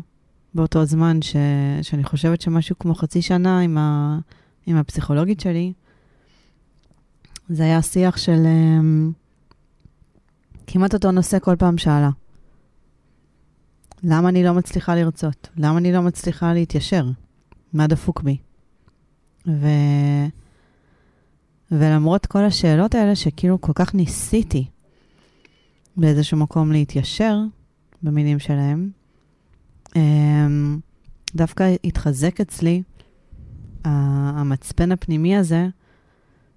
[0.54, 1.36] באותו זמן, ש,
[1.82, 4.20] שאני חושבת שמשהו כמו חצי שנה עם, ה,
[4.66, 5.74] עם הפסיכולוגית שלי,
[7.50, 9.14] זה היה שיח של um,
[10.68, 12.10] כמעט אותו נושא כל פעם שאלה.
[14.04, 15.50] למה אני לא מצליחה לרצות?
[15.58, 17.06] למה אני לא מצליחה להתיישר?
[17.74, 18.38] מה דפוק בי?
[19.48, 19.68] ו...
[21.72, 24.66] ולמרות כל השאלות האלה, שכאילו כל כך ניסיתי
[25.98, 27.38] באיזשהו מקום להתיישר
[28.04, 28.90] במילים שלהם.
[29.96, 30.80] אמ,
[31.36, 32.84] דווקא התחזק אצלי
[33.84, 35.68] המצפן הפנימי הזה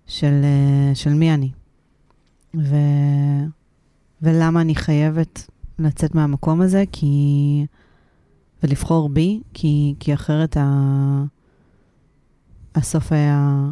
[0.07, 1.51] של, אה, של מי אני.
[2.57, 2.77] ו,
[4.23, 7.67] ולמה אני חייבת לצאת מהמקום הזה, כי...
[8.63, 11.25] ולבחור בי, כי, כי אחרת ה,
[12.75, 13.67] הסוף היה,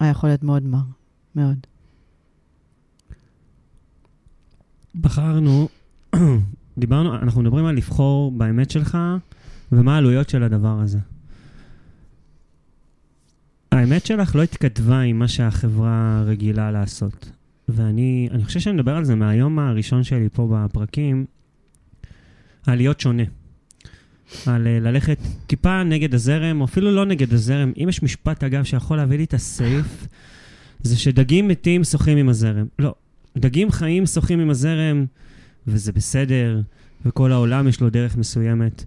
[0.00, 0.82] היה יכול להיות מאוד מר,
[1.34, 1.66] מאוד.
[4.94, 5.68] בחרנו,
[6.78, 8.98] דיברנו, אנחנו מדברים על לבחור באמת שלך
[9.72, 10.98] ומה העלויות של הדבר הזה.
[13.72, 17.30] האמת שלך לא התכתבה עם מה שהחברה רגילה לעשות.
[17.68, 21.24] ואני אני חושב שאני מדבר על זה מהיום הראשון שלי פה בפרקים,
[22.66, 23.22] על להיות שונה.
[24.46, 27.72] על אה, ללכת טיפה נגד הזרם, או אפילו לא נגד הזרם.
[27.82, 30.06] אם יש משפט, אגב, שיכול להביא לי את הסעיף,
[30.82, 32.66] זה שדגים מתים שוחים עם הזרם.
[32.78, 32.94] לא,
[33.38, 35.06] דגים חיים שוחים עם הזרם,
[35.66, 36.60] וזה בסדר,
[37.06, 38.84] וכל העולם יש לו דרך מסוימת.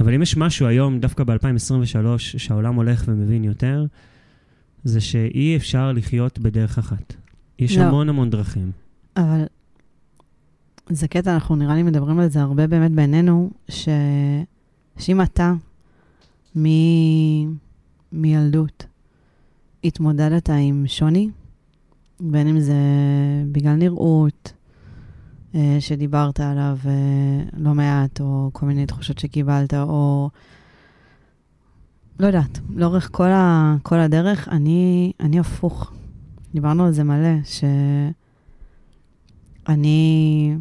[0.00, 3.86] אבל אם יש משהו היום, דווקא ב-2023, שהעולם הולך ומבין יותר,
[4.84, 7.14] זה שאי אפשר לחיות בדרך אחת.
[7.58, 7.82] יש לא.
[7.82, 8.70] המון המון דרכים.
[9.16, 9.44] אבל
[10.88, 13.88] זה קטע, אנחנו נראה לי מדברים על זה הרבה באמת בינינו, ש...
[14.98, 15.52] שאם אתה
[16.58, 16.66] מ...
[18.12, 18.86] מילדות
[19.84, 21.30] התמודדת עם שוני,
[22.24, 22.74] בין אם זה
[23.52, 24.52] בגלל נראות,
[25.54, 30.30] אה, שדיברת עליו אה, לא מעט, או כל מיני תחושות שקיבלת, או...
[32.20, 35.92] לא יודעת, לאורך כל, ה, כל הדרך, אני, אני הפוך.
[36.54, 37.34] דיברנו על זה מלא,
[39.64, 40.56] שאני...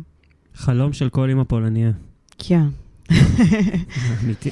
[0.54, 1.92] חלום של כל אימא פולניה.
[2.38, 2.68] כן.
[4.24, 4.50] אמיתי.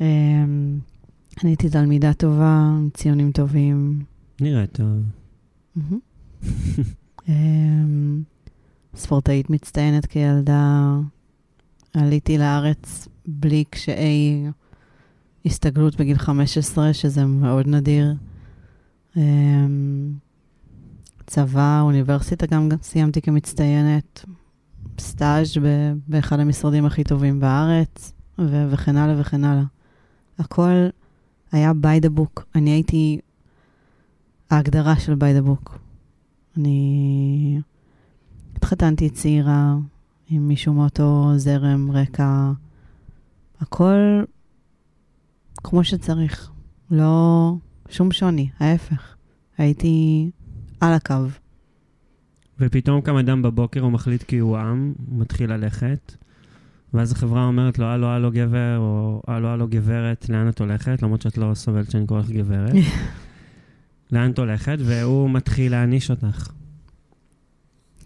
[0.00, 0.78] אמ,
[1.42, 4.02] אני הייתי תלמידה טובה, ציונים טובים.
[4.40, 5.02] נראה טוב.
[5.76, 5.98] אמ,
[8.94, 10.94] ספורטאית מצטיינת כילדה.
[11.94, 14.46] עליתי לארץ בלי קשיי
[15.46, 18.14] הסתגלות בגיל 15, שזה מאוד נדיר.
[19.16, 20.12] אמ,
[21.26, 24.24] צבא, אוניברסיטה גם סיימתי כמצטיינת.
[25.00, 25.56] סטאז'
[26.08, 29.64] באחד המשרדים הכי טובים בארץ, ו- וכן הלאה וכן הלאה.
[30.38, 30.88] הכל
[31.52, 32.42] היה by the book.
[32.54, 33.20] אני הייתי
[34.50, 35.72] ההגדרה של by the book.
[36.58, 37.60] אני
[38.56, 39.74] התחתנתי צעירה
[40.30, 42.52] עם מישהו מאותו זרם, רקע,
[43.60, 44.22] הכל
[45.56, 46.50] כמו שצריך.
[46.90, 47.54] לא
[47.88, 49.16] שום שוני, ההפך.
[49.58, 50.30] הייתי
[50.80, 51.14] על הקו.
[52.60, 56.16] ופתאום קם אדם בבוקר, הוא מחליט כי הוא עם, הוא מתחיל ללכת,
[56.94, 61.02] ואז החברה אומרת לו, הלו, הלו גבר, או הלו, הלו גברת, לאן את הולכת?
[61.02, 62.72] למרות שאת לא סובלת שאני קורא לך גברת.
[64.12, 64.76] לאן את הולכת?
[64.80, 66.50] והוא מתחיל להעניש אותך.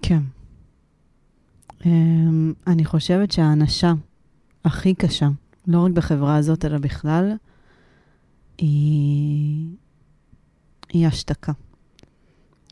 [0.03, 0.21] כן.
[1.87, 3.93] אמ, אני חושבת שהאנשה
[4.65, 5.29] הכי קשה,
[5.67, 7.33] לא רק בחברה הזאת, אלא בכלל,
[8.59, 9.67] היא,
[10.89, 11.53] היא השתקה.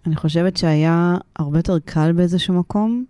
[0.07, 3.05] אני חושבת שהיה הרבה יותר קל באיזשהו מקום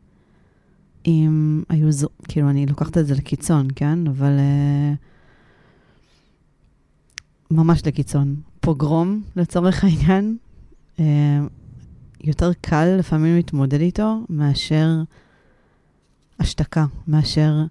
[1.07, 4.07] אם היו, זו, כאילו, אני לוקחת את זה לקיצון, כן?
[4.07, 4.97] אבל uh,
[7.51, 8.37] ממש לקיצון.
[8.61, 10.37] פוגרום, לצורך העניין,
[10.97, 11.01] uh,
[12.25, 15.03] יותר קל לפעמים להתמודד איתו מאשר
[16.41, 17.65] השתקה, מאשר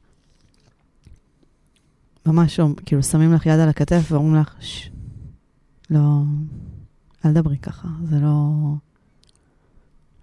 [2.25, 4.91] ממש, כאילו, שמים לך יד על הכתף ואומרים לך, ששש,
[5.89, 6.21] לא,
[7.25, 8.51] אל דברי ככה, זה לא...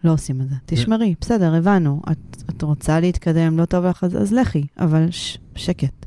[0.04, 0.54] לא עושים את זה.
[0.66, 2.02] תשמרי, בסדר, הבנו.
[2.12, 6.06] את, את רוצה להתקדם, לא טוב לך, אז, אז לכי, אבל ש, שקט.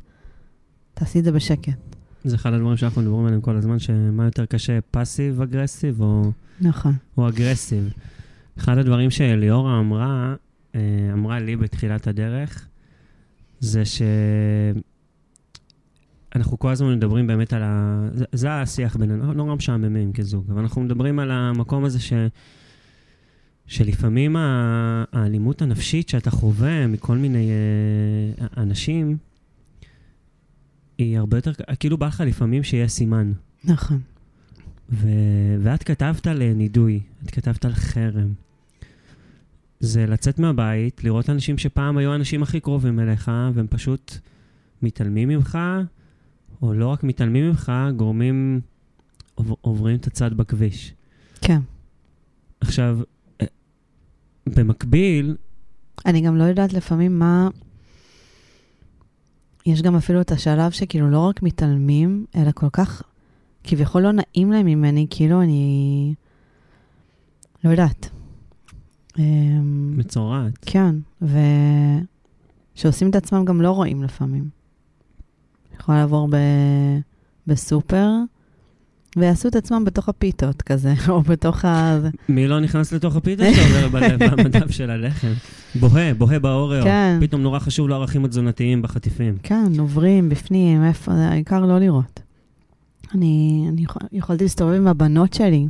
[0.93, 1.88] תעשי את זה בשקט.
[2.23, 6.93] זה אחד הדברים שאנחנו מדברים עליהם כל הזמן, שמה יותר קשה, פאסיב אגרסיב או, נכון.
[7.17, 7.93] או אגרסיב.
[8.57, 10.35] אחד הדברים שליאורה אמרה,
[10.75, 10.81] אה,
[11.13, 12.67] אמרה לי בתחילת הדרך,
[13.59, 13.83] זה
[16.35, 18.07] שאנחנו כל הזמן מדברים באמת על ה...
[18.13, 22.13] זה, זה השיח בינינו, נורא משעממים כזוג, אבל אנחנו מדברים על המקום הזה ש...
[23.67, 29.17] שלפעמים האלימות הנפשית שאתה חווה מכל מיני אה, אנשים,
[30.99, 33.31] היא הרבה יותר, כאילו בא לך לפעמים שיהיה סימן.
[33.63, 33.99] נכון.
[34.89, 35.07] ו,
[35.63, 38.33] ואת כתבת לנידוי, את כתבת על חרם.
[39.79, 44.17] זה לצאת מהבית, לראות אנשים שפעם היו האנשים הכי קרובים אליך, והם פשוט
[44.81, 45.57] מתעלמים ממך,
[46.61, 48.61] או לא רק מתעלמים ממך, גורמים,
[49.35, 50.93] עוברים את הצד בכביש.
[51.41, 51.59] כן.
[52.61, 52.99] עכשיו,
[54.47, 55.35] במקביל...
[56.05, 57.49] אני גם לא יודעת לפעמים מה...
[59.65, 63.03] יש גם אפילו את השלב שכאילו לא רק מתעלמים, אלא כל כך
[63.63, 66.13] כביכול לא נעים להם ממני, כאילו אני...
[67.63, 68.09] לא יודעת.
[69.19, 70.53] אמ, מצורעת.
[70.61, 70.95] כן,
[72.75, 74.49] ושעושים את עצמם גם לא רואים לפעמים.
[75.75, 76.35] יכולה לעבור ב...
[77.47, 78.09] בסופר,
[79.17, 81.99] ויעשו את עצמם בתוך הפיתות כזה, או בתוך ה...
[82.29, 83.99] מי לא נכנס לתוך הפיתה שעובר
[84.35, 85.33] במדף של הלחם?
[85.75, 86.83] בוהה, בוהה באוריו.
[86.83, 87.17] כן.
[87.21, 89.37] פתאום נורא חשוב לו ערכים התזונתיים בחטיפים.
[89.43, 92.19] כן, עוברים בפנים, איפה, העיקר לא לראות.
[93.15, 95.67] אני, אני יכול, יכולתי להסתובב עם הבנות שלי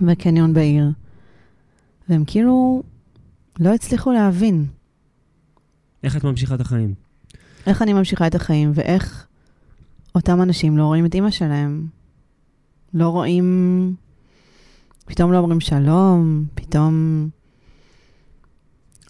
[0.00, 0.90] בקניון בעיר,
[2.08, 2.82] והם כאילו
[3.60, 4.66] לא הצליחו להבין.
[6.02, 6.94] איך את ממשיכה את החיים?
[7.66, 9.26] איך אני ממשיכה את החיים, ואיך
[10.16, 11.86] אותם אנשים לא רואים את אימא שלהם.
[12.94, 13.94] לא רואים,
[15.06, 17.28] פתאום לא אומרים שלום, פתאום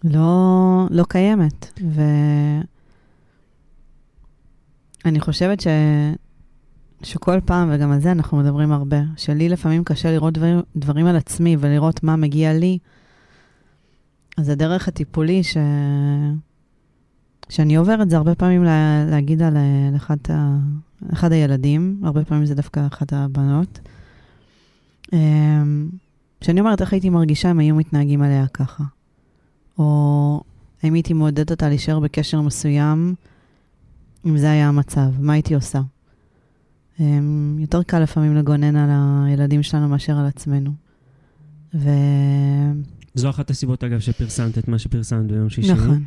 [0.05, 1.81] לא, לא קיימת.
[5.05, 5.67] ואני חושבת ש...
[7.03, 11.17] שכל פעם, וגם על זה אנחנו מדברים הרבה, שלי לפעמים קשה לראות דברים, דברים על
[11.17, 12.79] עצמי ולראות מה מגיע לי,
[14.37, 15.57] אז הדרך הטיפולי ש...
[17.49, 19.57] שאני עוברת זה הרבה פעמים לה, להגיד על
[19.97, 20.59] אחד, ה...
[21.13, 23.81] אחד הילדים, הרבה פעמים זה דווקא אחת הבנות.
[25.13, 25.89] אמ,
[26.41, 28.85] שאני אומרת איך הייתי מרגישה אם היו מתנהגים עליה ככה.
[29.79, 30.41] או
[30.83, 33.15] האם הייתי מעודדת אותה להישאר בקשר מסוים,
[34.27, 35.81] אם זה היה המצב, מה הייתי עושה.
[37.01, 38.91] אמ, יותר קל לפעמים לגונן על
[39.27, 40.71] הילדים שלנו מאשר על עצמנו.
[41.75, 41.89] ו...
[43.15, 45.73] זו אחת הסיבות, אגב, שפרסמת את מה שפרסמת ביום שישי.
[45.73, 46.05] נכון.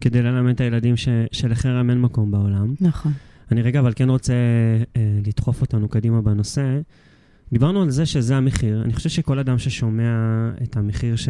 [0.00, 1.08] כדי ללמד את הילדים ש...
[1.32, 2.74] שלחרם אין מקום בעולם.
[2.80, 3.12] נכון.
[3.52, 4.32] אני רגע, אבל כן רוצה
[4.96, 6.80] אה, לדחוף אותנו קדימה בנושא.
[7.52, 8.82] דיברנו על זה שזה המחיר.
[8.82, 11.28] אני חושב שכל אדם ששומע את המחיר ש...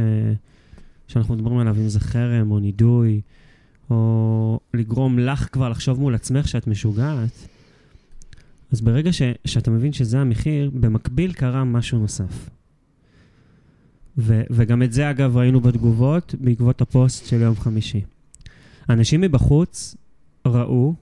[1.08, 3.20] שאנחנו מדברים עליו, אם זה חרם או נידוי,
[3.90, 7.48] או לגרום לך כבר לחשוב מול עצמך שאת משוגעת,
[8.72, 9.22] אז ברגע ש...
[9.44, 12.50] שאתה מבין שזה המחיר, במקביל קרה משהו נוסף.
[14.18, 14.42] ו...
[14.50, 18.00] וגם את זה, אגב, ראינו בתגובות בעקבות הפוסט של יום חמישי.
[18.88, 19.96] אנשים מבחוץ
[20.46, 20.94] ראו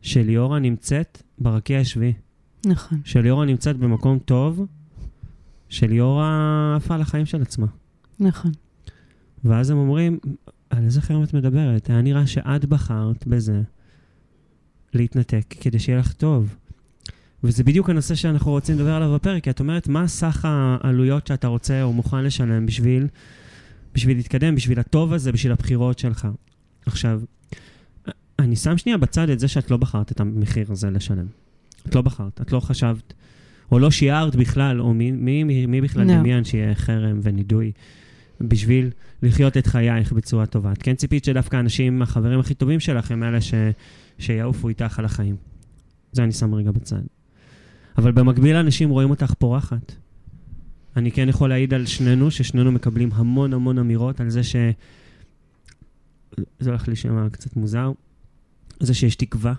[0.00, 2.12] שליאורה נמצאת ברקיע השביעי.
[2.66, 3.00] נכון.
[3.04, 4.66] שליאורה נמצאת במקום טוב,
[5.68, 7.66] שליאורה עפה על החיים של עצמה.
[8.20, 8.52] נכון.
[9.44, 10.18] ואז הם אומרים,
[10.70, 11.90] על איזה חרם את מדברת?
[11.90, 13.62] היה נראה שאת בחרת בזה
[14.94, 16.56] להתנתק כדי שיהיה לך טוב.
[17.44, 21.46] וזה בדיוק הנושא שאנחנו רוצים לדבר עליו בפרק, כי את אומרת, מה סך העלויות שאתה
[21.48, 23.06] רוצה או מוכן לשלם בשביל,
[23.94, 26.28] בשביל להתקדם, בשביל הטוב הזה, בשביל הבחירות שלך.
[26.86, 27.20] עכשיו,
[28.38, 31.26] אני שם שנייה בצד את זה שאת לא בחרת את המחיר הזה לשלם.
[31.88, 33.14] את לא בחרת, את לא חשבת,
[33.72, 36.12] או לא שיערת בכלל, או מי, מי, מי, מי בכלל no.
[36.12, 37.72] דמיין שיהיה חרם ונידוי
[38.40, 38.90] בשביל
[39.22, 40.72] לחיות את חייך בצורה טובה.
[40.72, 43.54] את כן ציפית שדווקא האנשים, החברים הכי טובים שלך, הם אלה ש...
[44.18, 45.36] שיעופו איתך על החיים.
[46.12, 47.00] זה אני שם רגע בצד.
[47.98, 49.92] אבל במקביל אנשים רואים אותך פורחת.
[50.96, 54.56] אני כן יכול להעיד על שנינו, ששנינו מקבלים המון המון אמירות על זה ש...
[56.60, 57.92] זה הולך להישמע קצת מוזר.
[58.80, 59.54] זה שיש תקווה.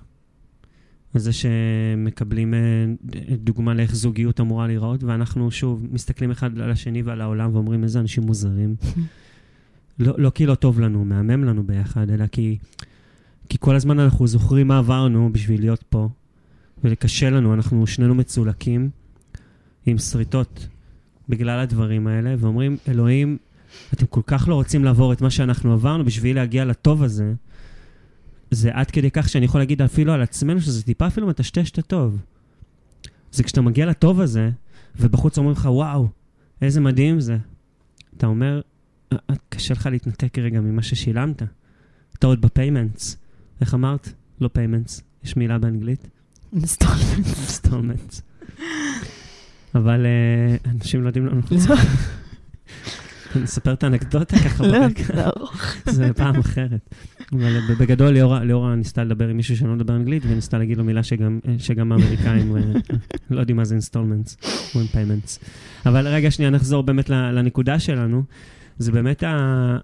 [1.16, 2.60] זה שמקבלים אה,
[3.38, 8.00] דוגמה לאיך זוגיות אמורה להיראות, ואנחנו שוב מסתכלים אחד על השני ועל העולם ואומרים איזה
[8.00, 8.76] אנשים מוזרים.
[10.00, 12.58] לא, לא כי לא טוב לנו, מהמם לנו ביחד, אלא כי,
[13.50, 16.10] כי כל הזמן אנחנו זוכרים מה עברנו בשביל להיות פה,
[16.84, 18.90] וקשה לנו, אנחנו שנינו מצולקים
[19.86, 20.68] עם שריטות
[21.30, 23.38] בגלל הדברים האלה, ואומרים, אלוהים,
[23.94, 27.34] אתם כל כך לא רוצים לעבור את מה שאנחנו עברנו בשביל להגיע לטוב הזה.
[28.52, 31.78] זה עד כדי כך שאני יכול להגיד אפילו על עצמנו שזה טיפה אפילו מטשטש את
[31.78, 32.22] הטוב.
[33.32, 34.50] זה כשאתה מגיע לטוב הזה,
[34.96, 36.08] ובחוץ אומרים לך, וואו,
[36.62, 37.38] איזה מדהים זה.
[38.18, 38.62] אתה אומר,
[39.14, 39.18] "אה,
[39.50, 41.44] קשה לך להתנתק רגע ממה ששילמת.
[42.20, 43.18] אתה עוד ב payments.
[43.62, 44.14] איך אמרת?
[44.42, 46.08] לא payments, יש מילה באנגלית?
[46.54, 47.26] installment.
[47.26, 48.22] Installments.
[49.76, 51.62] אבל אה, אנשים לא יודעים לנו חוץ.
[53.38, 55.04] אני אספר את האנקדוטה ככה לא, ברקע.
[55.04, 55.76] זה ארוך.
[55.86, 56.96] זה פעם אחרת.
[57.34, 58.10] אבל בגדול
[58.42, 61.40] ליאורה, ניסתה לדבר עם מישהו שלא מדבר אנגלית, וניסתה להגיד לו מילה שגם,
[61.92, 62.62] האמריקאים אה,
[63.30, 64.38] לא יודעים מה זה installments,
[64.74, 65.40] אומרים payments.
[65.86, 68.24] אבל רגע, שנייה, נחזור באמת לנקודה שלנו.
[68.80, 69.24] זה באמת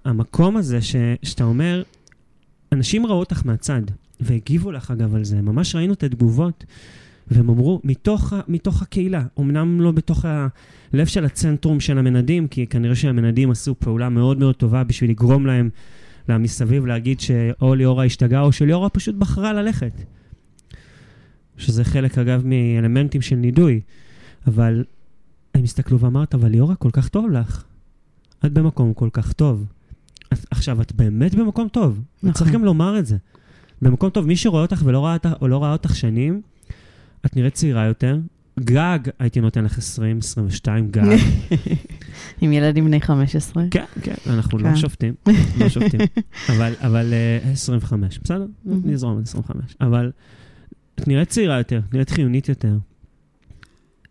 [0.05, 1.83] המקום הזה ש, שאתה אומר,
[2.71, 3.81] אנשים ראו אותך מהצד,
[4.19, 6.65] והגיבו לך אגב על זה, ממש ראינו את התגובות,
[7.27, 12.95] והם אמרו, מתוך, מתוך הקהילה, אמנם לא בתוך הלב של הצנטרום של המנדים, כי כנראה
[12.95, 15.69] שהמנדים עשו פעולה מאוד מאוד טובה בשביל לגרום להם
[16.29, 19.91] למסביב להגיד שאו ליאורה השתגעה או שליאורה פשוט בחרה ללכת.
[21.57, 23.81] שזה חלק, אגב, מאלמנטים של נידוי.
[24.47, 24.83] אבל
[25.55, 27.63] הם הסתכלו ואמרת, אבל ליאורה, כל כך טוב לך.
[28.45, 29.65] את במקום כל כך טוב.
[30.33, 32.01] את, עכשיו, את באמת במקום טוב.
[32.17, 32.31] נכון.
[32.33, 33.17] צריך גם לומר את זה.
[33.81, 36.41] במקום טוב, מי שרואה אותך ולא ראה, אותך- או לא ראה אותך שנים,
[37.25, 38.19] את נראית צעירה יותר.
[38.59, 41.17] גג, הייתי נותן לך 20, 22, גג.
[42.41, 43.63] עם ילדים בני 15.
[43.71, 44.75] כן, כן, אנחנו לא כן.
[44.75, 45.13] שופטים,
[45.59, 45.99] לא שופטים.
[46.49, 48.45] אבל, אבל אה, 25, בסדר?
[48.65, 48.81] מהמם.
[48.91, 49.75] נזרום על 25.
[49.81, 50.11] אבל
[50.95, 52.77] את נראית צעירה יותר, נראית חיונית יותר.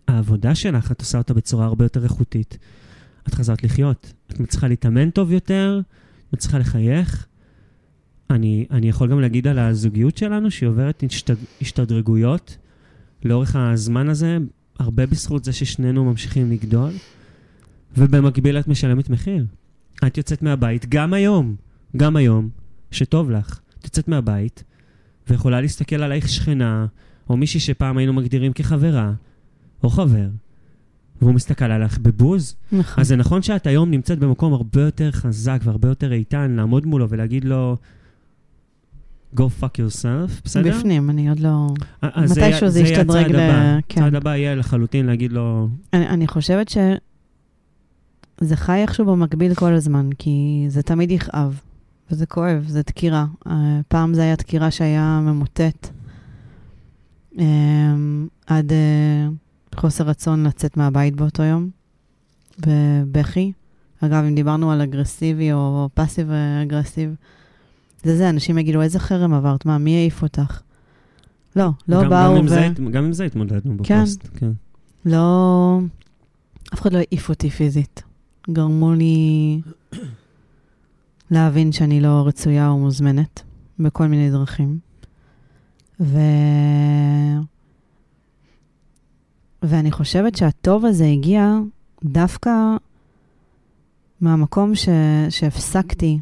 [0.08, 2.58] העבודה שלך, את עושה אותה בצורה הרבה יותר איכותית.
[3.28, 4.12] את חזרת לחיות.
[4.32, 5.80] את מצליחה להתאמן טוב יותר,
[6.28, 7.26] את מצליחה לחייך.
[8.30, 12.56] אני, אני יכול גם להגיד על הזוגיות שלנו, שהיא עוברת השתד, השתדרגויות
[13.24, 14.38] לאורך הזמן הזה,
[14.78, 16.90] הרבה בזכות זה ששנינו ממשיכים לגדול,
[17.96, 19.46] ובמקביל את משלמת מחיר.
[20.06, 21.56] את יוצאת מהבית, גם היום,
[21.96, 22.48] גם היום,
[22.90, 23.60] שטוב לך.
[23.78, 24.64] את יוצאת מהבית,
[25.28, 26.86] ויכולה להסתכל עלייך שכנה,
[27.30, 29.12] או מישהי שפעם היינו מגדירים כחברה,
[29.82, 30.28] או חבר,
[31.22, 32.56] והוא מסתכל עליך בבוז.
[32.72, 33.00] נכון.
[33.00, 37.10] אז זה נכון שאת היום נמצאת במקום הרבה יותר חזק והרבה יותר איתן, לעמוד מולו
[37.10, 37.76] ולהגיד לו,
[39.36, 40.78] go fuck yourself, בסדר?
[40.78, 41.66] בפנים, אני עוד לא...
[42.04, 43.78] אה, אז זה מתישהו זה יהיה ישתדרג הצעד ל- הבא.
[43.88, 44.00] כן.
[44.00, 50.10] הצעד הבא יהיה לחלוטין להגיד לו, אני, אני חושבת שזה חי איכשהו במקביל כל הזמן,
[50.18, 51.60] כי זה תמיד יכאב,
[52.10, 53.26] וזה כואב, זה דקירה.
[53.46, 53.50] אה,
[53.88, 55.88] פעם זה היה דקירה שהיה ממוטט,
[57.34, 57.38] אמ,
[58.46, 58.72] עד
[59.74, 61.70] חוסר רצון לצאת מהבית באותו יום,
[62.58, 63.52] בבכי.
[64.00, 66.30] אגב, אם דיברנו על אגרסיבי או passive
[66.62, 67.14] aggressive,
[68.04, 69.66] זה זה, אנשים יגידו, איזה חרם עברת?
[69.66, 70.60] מה, מי העיף אותך?
[71.56, 72.48] לא, לא גם, באו גם, ו...
[72.48, 74.00] זה, גם עם זה התמודדנו כן.
[74.00, 74.28] בפוסט.
[74.34, 74.50] כן.
[75.04, 75.78] לא...
[76.74, 78.02] אף אחד לא העיף אותי פיזית.
[78.50, 79.60] גרמו לי
[81.30, 83.42] להבין שאני לא רצויה או מוזמנת
[83.78, 84.78] בכל מיני דרכים.
[86.00, 86.18] ו...
[89.62, 91.58] ואני חושבת שהטוב הזה הגיע
[92.04, 92.50] דווקא
[94.20, 94.88] מהמקום ש...
[95.30, 96.18] שהפסקתי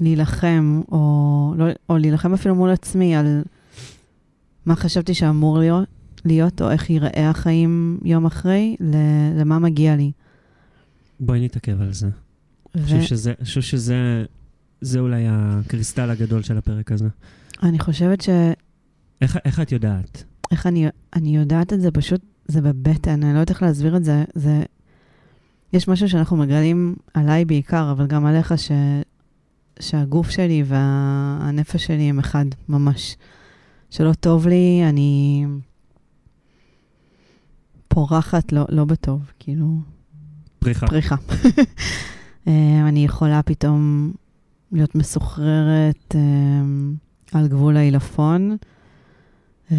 [0.00, 3.42] להילחם, או, לא, או להילחם אפילו מול עצמי על
[4.66, 5.88] מה חשבתי שאמור להיות,
[6.24, 8.76] להיות, או איך ייראה החיים יום אחרי,
[9.36, 10.12] למה מגיע לי.
[11.20, 12.08] בואי נתעכב על זה.
[12.74, 14.24] אני חושב שזה, אני חושב שזה
[14.80, 17.08] זה אולי הקריסטל הגדול של הפרק הזה.
[17.62, 18.28] ואני חושבת ש...
[19.20, 20.24] איך, איך את יודעת?
[20.50, 24.04] איך אני, אני יודעת את זה, פשוט זה בבטן, אני לא יודעת איך להסביר את
[24.04, 24.24] זה.
[24.34, 24.62] זה...
[25.72, 28.70] יש משהו שאנחנו מגלים עליי בעיקר, אבל גם עליך, ש...
[29.80, 33.16] שהגוף שלי והנפש שלי הם אחד, ממש.
[33.90, 35.44] שלא טוב לי, אני
[37.88, 39.80] פורחת לא, לא בטוב, כאילו,
[40.58, 40.86] פריחה.
[40.86, 41.16] פריחה.
[42.48, 44.12] אה, אני יכולה פתאום
[44.72, 46.20] להיות מסוחררת אה,
[47.32, 48.56] על גבול העילפון,
[49.72, 49.76] אה,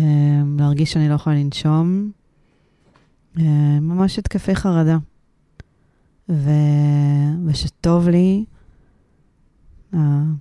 [0.57, 2.11] להרגיש שאני לא יכולה לנשום,
[3.81, 4.97] ממש התקפי חרדה.
[6.29, 6.49] ו...
[7.45, 8.45] ושטוב לי,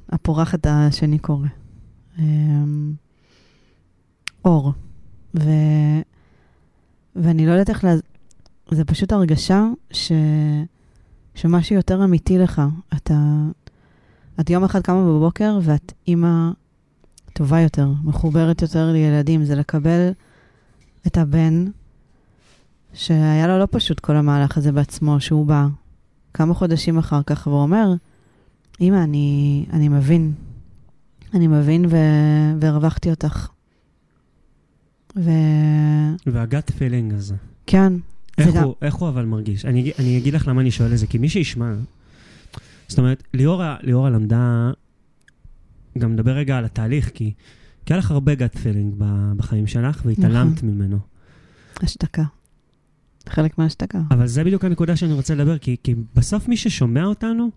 [0.09, 1.47] הפורחת השני קורא.
[2.19, 2.93] אמ,
[4.45, 4.73] אור.
[5.41, 5.51] ו...
[7.17, 7.95] ואני לא יודעת איך לה...
[8.71, 10.13] זה פשוט הרגשה ש...
[11.35, 12.63] שמשהו יותר אמיתי לך.
[12.97, 13.15] אתה...
[14.41, 16.51] את יום אחד קמה בבוקר ואת אימא
[17.33, 19.45] טובה יותר, מחוברת יותר לילדים.
[19.45, 20.11] זה לקבל
[21.07, 21.65] את הבן,
[22.95, 25.67] שהיה לו לא פשוט כל המהלך הזה בעצמו, שהוא בא
[26.35, 27.95] כמה חודשים אחר כך ואומר,
[28.81, 30.33] אמא, אני, אני מבין.
[31.35, 31.97] אני מבין ו...
[32.61, 33.49] והרווחתי אותך.
[35.17, 35.31] ו...
[36.27, 37.35] וה gut feeling הזה.
[37.67, 37.93] כן.
[38.39, 39.65] איך גם- הוא, איך הוא אבל מרגיש?
[39.65, 41.73] אני, אני אגיד לך למה אני שואל את זה, כי מי שישמע,
[42.89, 44.71] זאת אומרת, ליאורה, ליאורה למדה,
[45.99, 47.33] גם נדבר רגע על התהליך, כי,
[47.87, 48.95] כי היה לך הרבה gut feeling
[49.37, 50.69] בחיים שלך, והתעלמת נכון.
[50.69, 50.99] ממנו.
[51.83, 52.23] השתקה.
[53.29, 54.01] חלק מההשתקה.
[54.11, 57.51] אבל זה בדיוק הנקודה שאני רוצה לדבר, כי, כי בסוף מי ששומע אותנו,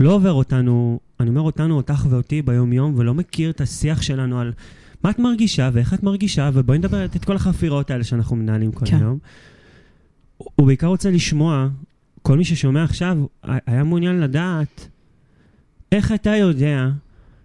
[0.00, 4.52] לא עובר אותנו, אני אומר אותנו, אותך ואותי ביום-יום, ולא מכיר את השיח שלנו על
[5.04, 8.86] מה את מרגישה ואיך את מרגישה, ובואי נדבר את כל החפירות האלה שאנחנו מנהלים כל
[8.86, 8.96] כן.
[8.96, 9.18] היום.
[10.36, 11.68] הוא בעיקר רוצה לשמוע,
[12.22, 14.88] כל מי ששומע עכשיו, היה מעוניין לדעת
[15.92, 16.88] איך אתה יודע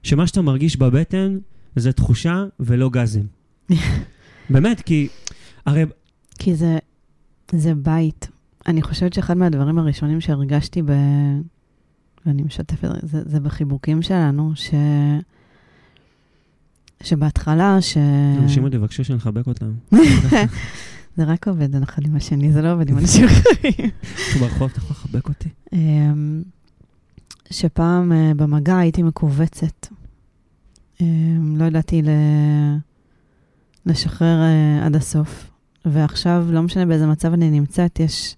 [0.03, 1.37] שמה שאתה מרגיש בבטן
[1.75, 3.21] זה תחושה ולא גזם.
[4.49, 5.07] באמת, כי
[5.65, 5.85] הרי
[6.39, 6.77] כי זה,
[7.51, 8.29] זה בית.
[8.67, 10.91] אני חושבת שאחד מהדברים הראשונים שהרגשתי ב...
[12.25, 14.73] ואני משתפת, זה, זה בחיבוקים שלנו, ש...
[17.03, 17.97] שבהתחלה, ש...
[18.41, 19.71] אנשים עוד יבקשו שנחבק אותם.
[21.17, 23.89] זה רק עובד אחד עם השני, זה לא עובד עם אנשים אחרים.
[24.39, 25.49] ברחוב, אתה יכול לחבק אותי?
[25.73, 26.43] אמ,
[27.49, 29.87] שפעם אה, במגע הייתי מכווצת.
[31.01, 32.01] אמ, לא ידעתי.
[33.85, 35.49] לשחרר אה, עד הסוף.
[35.85, 38.35] ועכשיו, לא משנה באיזה מצב אני נמצאת, יש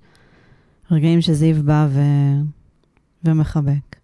[0.92, 2.02] רגעים שזיו בא ו...
[3.28, 3.96] ומחבק.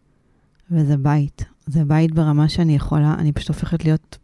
[0.71, 1.45] וזה בית.
[1.67, 4.17] זה בית ברמה שאני יכולה, אני פשוט הופכת להיות...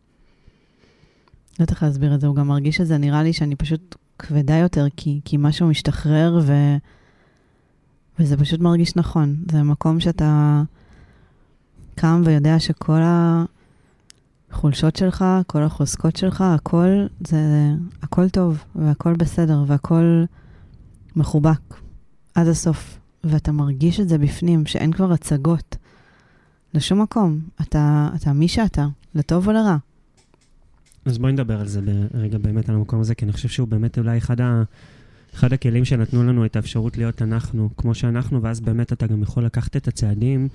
[1.60, 4.56] לא איך להסביר את זה, הוא גם מרגיש את זה, נראה לי שאני פשוט כבדה
[4.56, 6.54] יותר, כי, כי משהו משתחרר ו...
[8.20, 9.36] וזה פשוט מרגיש נכון.
[9.52, 10.62] זה מקום שאתה
[11.96, 13.02] קם ויודע שכל
[14.52, 17.40] החולשות שלך, כל החוזקות שלך, הכל, זה,
[18.02, 20.24] הכל טוב, והכל בסדר, והכל
[21.16, 21.60] מחובק
[22.36, 23.00] עד הסוף.
[23.30, 25.76] ואתה מרגיש את זה בפנים, שאין כבר הצגות
[26.74, 27.40] לשום מקום.
[27.62, 29.78] אתה, אתה מי שאתה, לטוב או לרע.
[31.06, 31.82] אז בואי נדבר על זה
[32.14, 34.64] רגע באמת, על המקום הזה, כי אני חושב שהוא באמת אולי אחד, ה...
[35.34, 39.46] אחד הכלים שנתנו לנו את האפשרות להיות אנחנו, כמו שאנחנו, ואז באמת אתה גם יכול
[39.46, 40.48] לקחת את הצעדים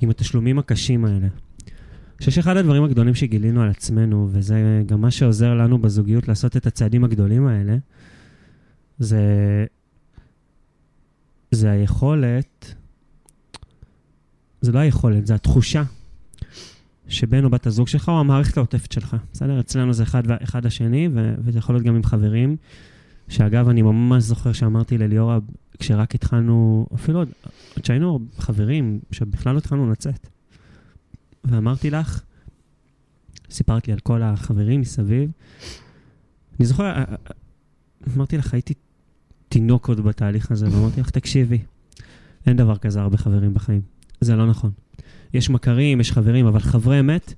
[0.00, 1.26] עם התשלומים הקשים האלה.
[1.26, 6.56] אני חושב שאחד הדברים הגדולים שגילינו על עצמנו, וזה גם מה שעוזר לנו בזוגיות לעשות
[6.56, 7.76] את הצעדים הגדולים האלה,
[8.98, 9.20] זה,
[11.56, 12.74] זה היכולת,
[14.60, 15.82] זה לא היכולת, זה התחושה
[17.08, 19.16] שבן או בת הזוג שלך או המערכת העוטפת שלך.
[19.32, 19.60] בסדר?
[19.60, 22.56] אצלנו זה אחד, אחד השני, ו- וזה יכול להיות גם עם חברים.
[23.28, 25.38] שאגב, אני ממש זוכר שאמרתי לליאורה,
[25.78, 27.28] כשרק התחלנו, אפילו עוד,
[27.76, 30.28] עוד שהיינו חברים, שבכלל לא התחלנו לצאת.
[31.44, 32.22] ואמרתי לך,
[33.50, 35.30] סיפרת לי על כל החברים מסביב.
[36.58, 37.16] אני זוכר, אה, אה,
[38.16, 38.74] אמרתי לך, הייתי
[39.48, 41.58] תינוק עוד בתהליך הזה, ואמרתי לך, תקשיבי,
[42.46, 43.80] אין דבר כזה הרבה חברים בחיים.
[44.20, 44.70] זה לא נכון.
[45.34, 47.34] יש מכרים, יש חברים, אבל חברי אמת,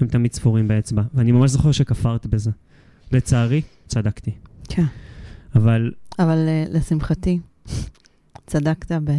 [0.00, 1.02] הם תמיד ספורים באצבע.
[1.14, 2.50] ואני ממש זוכר שכפרת בזה.
[3.12, 4.30] לצערי, צדקתי.
[4.68, 4.84] כן.
[5.54, 7.38] אבל אבל אה, לשמחתי,
[8.46, 9.10] צדקת ב...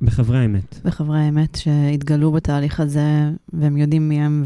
[0.00, 0.80] בחברי האמת.
[0.84, 4.44] בחברי האמת שהתגלו בתהליך הזה, והם יודעים מי הם,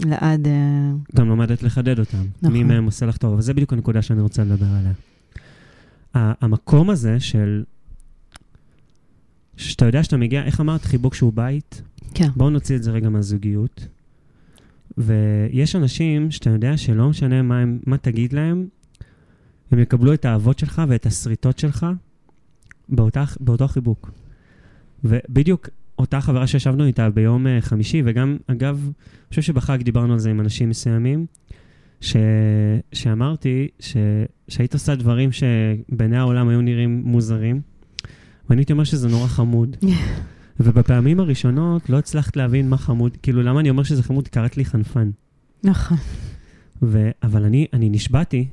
[0.00, 0.46] ולעד...
[0.46, 2.24] אה, גם לומדת לחדד אותם.
[2.42, 2.52] נכון.
[2.52, 4.92] מי מהם עושה לך טוב, אבל זה בדיוק הנקודה שאני רוצה לדבר עליה.
[6.14, 7.64] המקום הזה של...
[9.56, 10.84] שאתה יודע שאתה מגיע, איך אמרת?
[10.84, 11.82] חיבוק שהוא בית?
[12.14, 12.28] כן.
[12.36, 13.86] בואו נוציא את זה רגע מהזוגיות.
[14.98, 18.66] ויש אנשים שאתה יודע שלא משנה מה, הם, מה תגיד להם,
[19.70, 21.86] הם יקבלו את האהבות שלך ואת השריטות שלך
[22.88, 24.10] באותה, באותו חיבוק.
[25.04, 30.18] ובדיוק אותה חברה שישבנו איתה ביום אה, חמישי, וגם, אגב, אני חושב שבחג דיברנו על
[30.18, 31.26] זה עם אנשים מסוימים,
[32.04, 32.16] ש...
[32.92, 33.96] שאמרתי ש...
[34.48, 37.60] שהיית עושה דברים שבעיני העולם היו נראים מוזרים,
[38.48, 39.76] ואני הייתי אומר שזה נורא חמוד.
[40.60, 44.28] ובפעמים הראשונות לא הצלחת להבין מה חמוד, כאילו, למה אני אומר שזה חמוד?
[44.28, 45.10] קראת לי חנפן.
[45.64, 45.96] נכון.
[46.82, 47.10] ו...
[47.22, 48.48] אבל אני, אני נשבעתי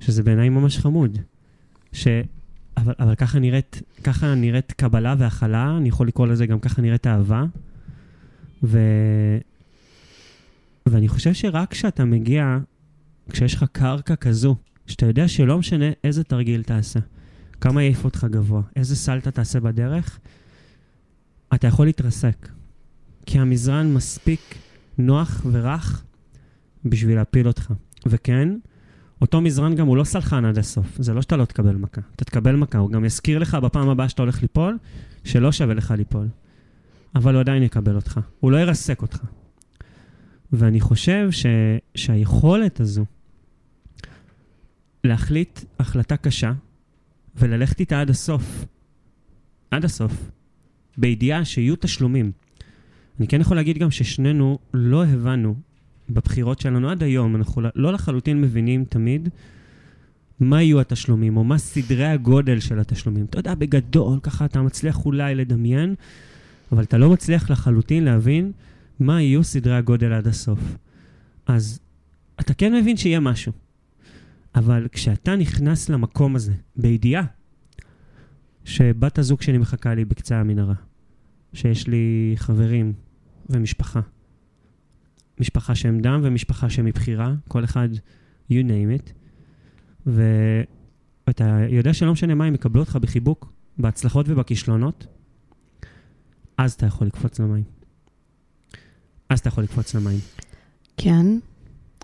[0.00, 1.18] שזה בעיניי ממש חמוד.
[1.92, 2.08] ש...
[2.76, 7.06] אבל, אבל ככה, נראית, ככה נראית קבלה והכלה, אני יכול לקרוא לזה גם ככה נראית
[7.06, 7.44] אהבה.
[8.62, 8.78] ו...
[10.86, 12.58] ואני חושב שרק כשאתה מגיע,
[13.30, 14.56] כשיש לך קרקע כזו,
[14.86, 17.00] שאתה יודע שלא משנה איזה תרגיל תעשה,
[17.60, 20.18] כמה יעיף אותך גבוה, איזה סלטה תעשה בדרך,
[21.54, 22.48] אתה יכול להתרסק.
[23.26, 24.54] כי המזרן מספיק
[24.98, 26.04] נוח ורך
[26.84, 27.72] בשביל להפיל אותך.
[28.06, 28.48] וכן,
[29.20, 30.86] אותו מזרן גם הוא לא סלחן עד הסוף.
[30.98, 32.00] זה לא שאתה לא תקבל מכה.
[32.16, 34.78] אתה תקבל מכה, הוא גם יזכיר לך בפעם הבאה שאתה הולך ליפול,
[35.24, 36.28] שלא שווה לך ליפול.
[37.14, 38.20] אבל הוא עדיין יקבל אותך.
[38.40, 39.18] הוא לא ירסק אותך.
[40.52, 41.46] ואני חושב ש...
[41.94, 43.04] שהיכולת הזו
[45.04, 46.52] להחליט החלטה קשה
[47.36, 48.64] וללכת איתה עד הסוף,
[49.70, 50.30] עד הסוף,
[50.96, 52.32] בידיעה שיהיו תשלומים.
[53.18, 55.54] אני כן יכול להגיד גם ששנינו לא הבנו
[56.10, 59.28] בבחירות שלנו עד היום, אנחנו לא לחלוטין מבינים תמיד
[60.40, 63.24] מה יהיו התשלומים, או מה סדרי הגודל של התשלומים.
[63.24, 65.94] אתה יודע, בגדול, ככה אתה מצליח אולי לדמיין,
[66.72, 68.52] אבל אתה לא מצליח לחלוטין להבין
[69.00, 70.76] מה יהיו סדרי הגודל עד הסוף.
[71.46, 71.80] אז
[72.40, 73.52] אתה כן מבין שיהיה משהו,
[74.54, 77.24] אבל כשאתה נכנס למקום הזה, בידיעה
[78.64, 80.74] שבת הזוג שלי מחכה לי בקצה המנהרה,
[81.52, 82.92] שיש לי חברים
[83.48, 84.00] ומשפחה,
[85.40, 87.88] משפחה שהם דם ומשפחה שהם מבחירה, כל אחד,
[88.50, 89.12] you name it.
[90.06, 95.06] ואתה יודע שלא משנה מה, הם יקבלו אותך בחיבוק, בהצלחות ובכישלונות,
[96.58, 97.64] אז אתה יכול לקפוץ למים.
[99.28, 100.18] אז אתה יכול לקפוץ למים.
[100.96, 101.26] כן,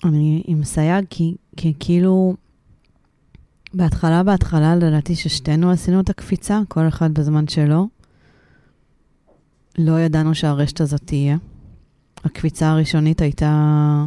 [0.05, 2.37] אני עם סייג, כי, כי כאילו,
[3.75, 7.89] בהתחלה, בהתחלה, לדעתי ששתינו עשינו את הקפיצה, כל אחד בזמן שלו.
[9.79, 11.37] לא ידענו שהרשת הזאת תהיה.
[12.25, 14.05] הקפיצה הראשונית הייתה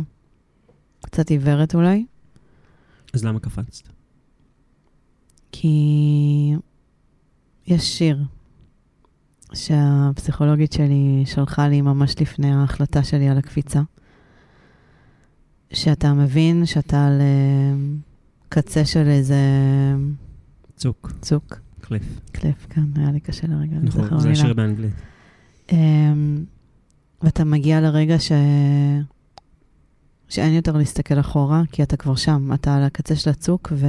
[1.01, 2.05] קצת עיוורת אולי.
[3.13, 3.87] אז למה קפצת?
[5.51, 6.53] כי
[7.67, 8.23] יש שיר
[9.53, 13.81] שהפסיכולוגית שלי שלחה לי ממש לפני ההחלטה שלי על הקפיצה,
[15.73, 17.75] שאתה מבין שאתה על אה,
[18.49, 19.35] קצה של איזה...
[20.75, 21.11] צוק.
[21.21, 21.59] צוק.
[21.81, 22.19] קליף.
[22.31, 23.77] קליף, כן, היה לי קשה לרגע.
[23.83, 24.93] נכון, זה שיר באנגלית.
[25.67, 25.73] Um,
[27.21, 28.31] ואתה מגיע לרגע ש...
[30.29, 33.87] שאין יותר להסתכל אחורה, כי אתה כבר שם, אתה על הקצה של הצוק, ו...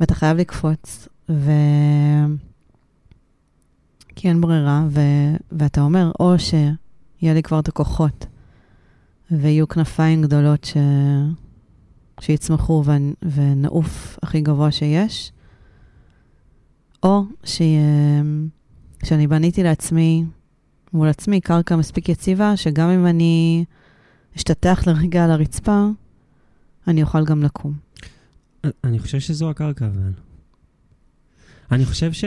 [0.00, 1.50] ואתה חייב לקפוץ, ו...
[4.16, 5.00] כי אין ברירה, ו...
[5.52, 8.26] ואתה אומר, או שיהיה לי כבר את הכוחות,
[9.30, 10.76] ויהיו כנפיים גדולות ש...
[12.20, 12.90] שיצמחו ו...
[13.22, 15.32] ונעוף הכי גבוה שיש,
[17.02, 17.62] או ש...
[19.04, 20.24] שאני בניתי לעצמי
[20.92, 23.64] מול עצמי קרקע מספיק יציבה, שגם אם אני
[24.36, 25.86] אשתטח לרגע על הרצפה,
[26.88, 27.74] אני אוכל גם לקום.
[28.84, 30.12] אני חושב שזו הקרקע, אבל...
[31.72, 32.24] אני חושב ש...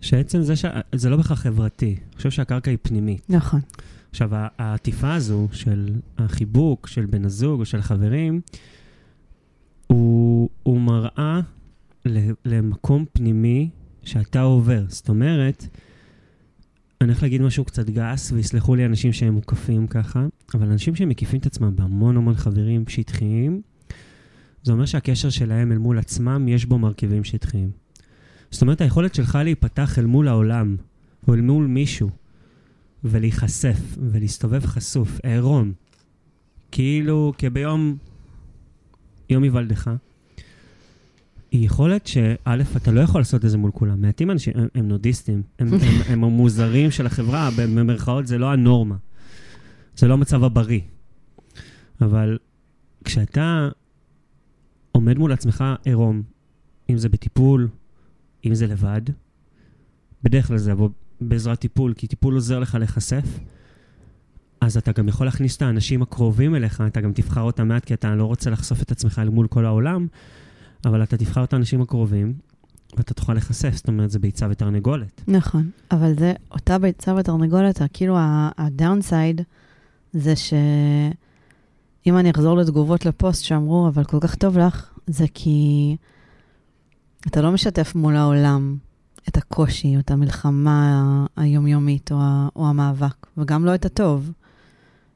[0.00, 0.64] שעצם זה ש...
[0.94, 1.96] זה לא בהכרח חברתי.
[2.08, 3.22] אני חושב שהקרקע היא פנימית.
[3.28, 3.60] נכון.
[4.16, 8.40] עכשיו, העטיפה הזו של החיבוק של בן הזוג או של חברים,
[9.86, 11.40] הוא, הוא מראה
[12.44, 13.70] למקום פנימי
[14.02, 14.84] שאתה עובר.
[14.88, 15.66] זאת אומרת,
[17.00, 21.40] אני הולך להגיד משהו קצת גס, ויסלחו לי אנשים שהם מוקפים ככה, אבל אנשים שמקיפים
[21.40, 23.62] את עצמם בהמון המון חברים שטחיים,
[24.62, 27.70] זה אומר שהקשר שלהם אל מול עצמם, יש בו מרכיבים שטחיים.
[28.50, 30.76] זאת אומרת, היכולת שלך להיפתח אל מול העולם,
[31.28, 32.10] או אל מול מישהו,
[33.04, 33.78] ולהיחשף,
[34.12, 35.72] ולהסתובב חשוף, עירום,
[36.70, 37.96] כאילו כביום,
[39.30, 39.90] יום היוולדך,
[41.50, 42.36] היא יכולת שא',
[42.76, 44.00] אתה לא יכול לעשות את זה מול כולם.
[44.00, 48.96] מעטים אנשים, הם, הם נודיסטים, הם, הם, הם המוזרים של החברה, במרכאות זה לא הנורמה.
[49.96, 50.80] זה לא המצב הבריא.
[52.00, 52.38] אבל
[53.04, 53.68] כשאתה
[54.92, 56.22] עומד מול עצמך עירום,
[56.90, 57.68] אם זה בטיפול,
[58.46, 59.00] אם זה לבד,
[60.22, 60.88] בדרך כלל זה יבוא
[61.20, 63.24] בעזרת טיפול, כי טיפול עוזר לך להיחשף,
[64.60, 67.94] אז אתה גם יכול להכניס את האנשים הקרובים אליך, אתה גם תבחר אותם מעט, כי
[67.94, 70.06] אתה לא רוצה לחשוף את עצמך אל מול כל העולם,
[70.84, 72.34] אבל אתה תבחר את האנשים הקרובים,
[72.96, 75.22] ואתה תוכל להיחשף, זאת אומרת, זה ביצה ותרנגולת.
[75.28, 78.16] נכון, אבל זה אותה ביצה ותרנגולת, כאילו
[78.58, 79.40] הדאונסייד
[80.12, 85.96] זה שאם אני אחזור לתגובות לפוסט שאמרו, אבל כל כך טוב לך, זה כי
[87.26, 88.76] אתה לא משתף מול העולם
[89.28, 92.18] את הקושי, או את המלחמה היומיומית, או,
[92.56, 94.32] או המאבק, וגם לא את הטוב.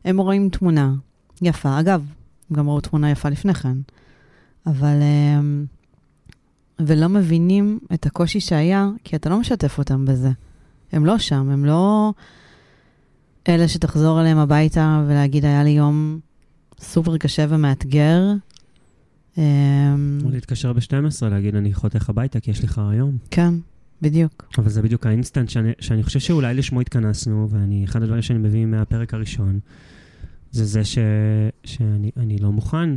[0.04, 0.94] הם רואים תמונה
[1.42, 1.80] יפה.
[1.80, 2.04] אגב,
[2.52, 3.76] גם ראו תמונה יפה לפני כן.
[4.66, 4.96] אבל...
[5.02, 5.64] אמ,
[6.86, 10.30] ולא מבינים את הקושי שהיה, כי אתה לא משתף אותם בזה.
[10.92, 12.12] הם לא שם, הם לא
[13.48, 16.20] אלה שתחזור אליהם הביתה ולהגיד, היה לי יום
[16.80, 18.22] סופר קשה ומאתגר.
[19.38, 23.18] אמ, או להתקשר ב-12, להגיד, אני חותך הביתה כי יש לך רעיון.
[23.30, 23.54] כן,
[24.02, 24.48] בדיוק.
[24.58, 29.14] אבל זה בדיוק האינסטנט שאני, שאני חושב שאולי לשמו התכנסנו, ואחד הדברים שאני מביא מהפרק
[29.14, 29.58] הראשון,
[30.52, 30.98] זה זה ש,
[31.64, 32.90] שאני לא מוכן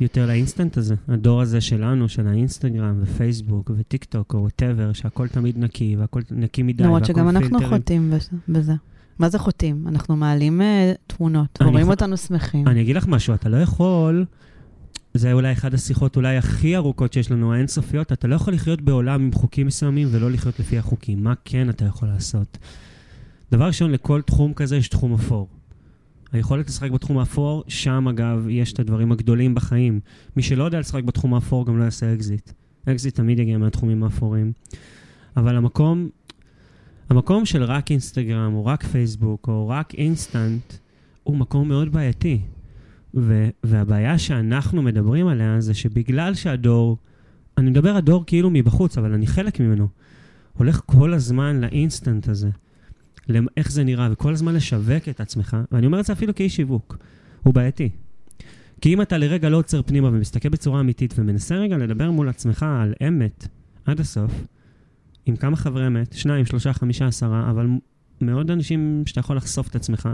[0.00, 0.94] יותר לאינסטנט הזה.
[1.08, 6.62] הדור הזה שלנו, של האינסטגרם ופייסבוק וטיק טוק או whatever, שהכל תמיד נקי והכל נקי
[6.62, 7.68] מדי למרות שגם אנחנו פילטרים.
[7.78, 8.12] חוטאים
[8.48, 8.74] בזה-.
[9.18, 9.84] מה זה חוטאים?
[9.88, 12.68] אנחנו מעלים אה, תמונות, אני ורואים יכול- אותנו שמחים.
[12.68, 14.24] אני אגיד לך משהו, אתה לא יכול,
[15.14, 19.22] זה אולי אחת השיחות אולי הכי ארוכות שיש לנו, האינסופיות, אתה לא יכול לחיות בעולם
[19.22, 21.24] עם חוקים מסוימים ולא לחיות לפי החוקים.
[21.24, 22.58] מה כן אתה יכול לעשות?
[23.52, 25.48] דבר ראשון, לכל תחום כזה יש תחום אפור.
[26.32, 30.00] היכולת לשחק בתחום האפור, שם אגב יש את הדברים הגדולים בחיים.
[30.36, 32.50] מי שלא יודע לשחק בתחום האפור גם לא יעשה אקזיט.
[32.88, 34.52] אקזיט תמיד יגיע מהתחומים האפורים.
[35.36, 36.08] אבל המקום,
[37.10, 40.72] המקום של רק אינסטגרם, או רק פייסבוק, או רק אינסטנט,
[41.22, 42.40] הוא מקום מאוד בעייתי.
[43.14, 46.98] ו- והבעיה שאנחנו מדברים עליה זה שבגלל שהדור,
[47.58, 49.88] אני מדבר הדור כאילו מבחוץ, אבל אני חלק ממנו,
[50.52, 52.50] הולך כל הזמן לאינסטנט הזה,
[53.28, 56.56] למ- איך זה נראה, וכל הזמן לשווק את עצמך, ואני אומר את זה אפילו כאיש
[56.56, 56.98] שיווק,
[57.42, 57.88] הוא בעייתי.
[58.80, 62.66] כי אם אתה לרגע לא עוצר פנימה ומסתכל בצורה אמיתית ומנסה רגע לדבר מול עצמך
[62.82, 63.48] על אמת
[63.84, 64.44] עד הסוף,
[65.26, 67.66] עם כמה חברי אמת, שניים, שלושה, חמישה, עשרה, אבל
[68.20, 70.08] מאוד אנשים שאתה יכול לחשוף את עצמך,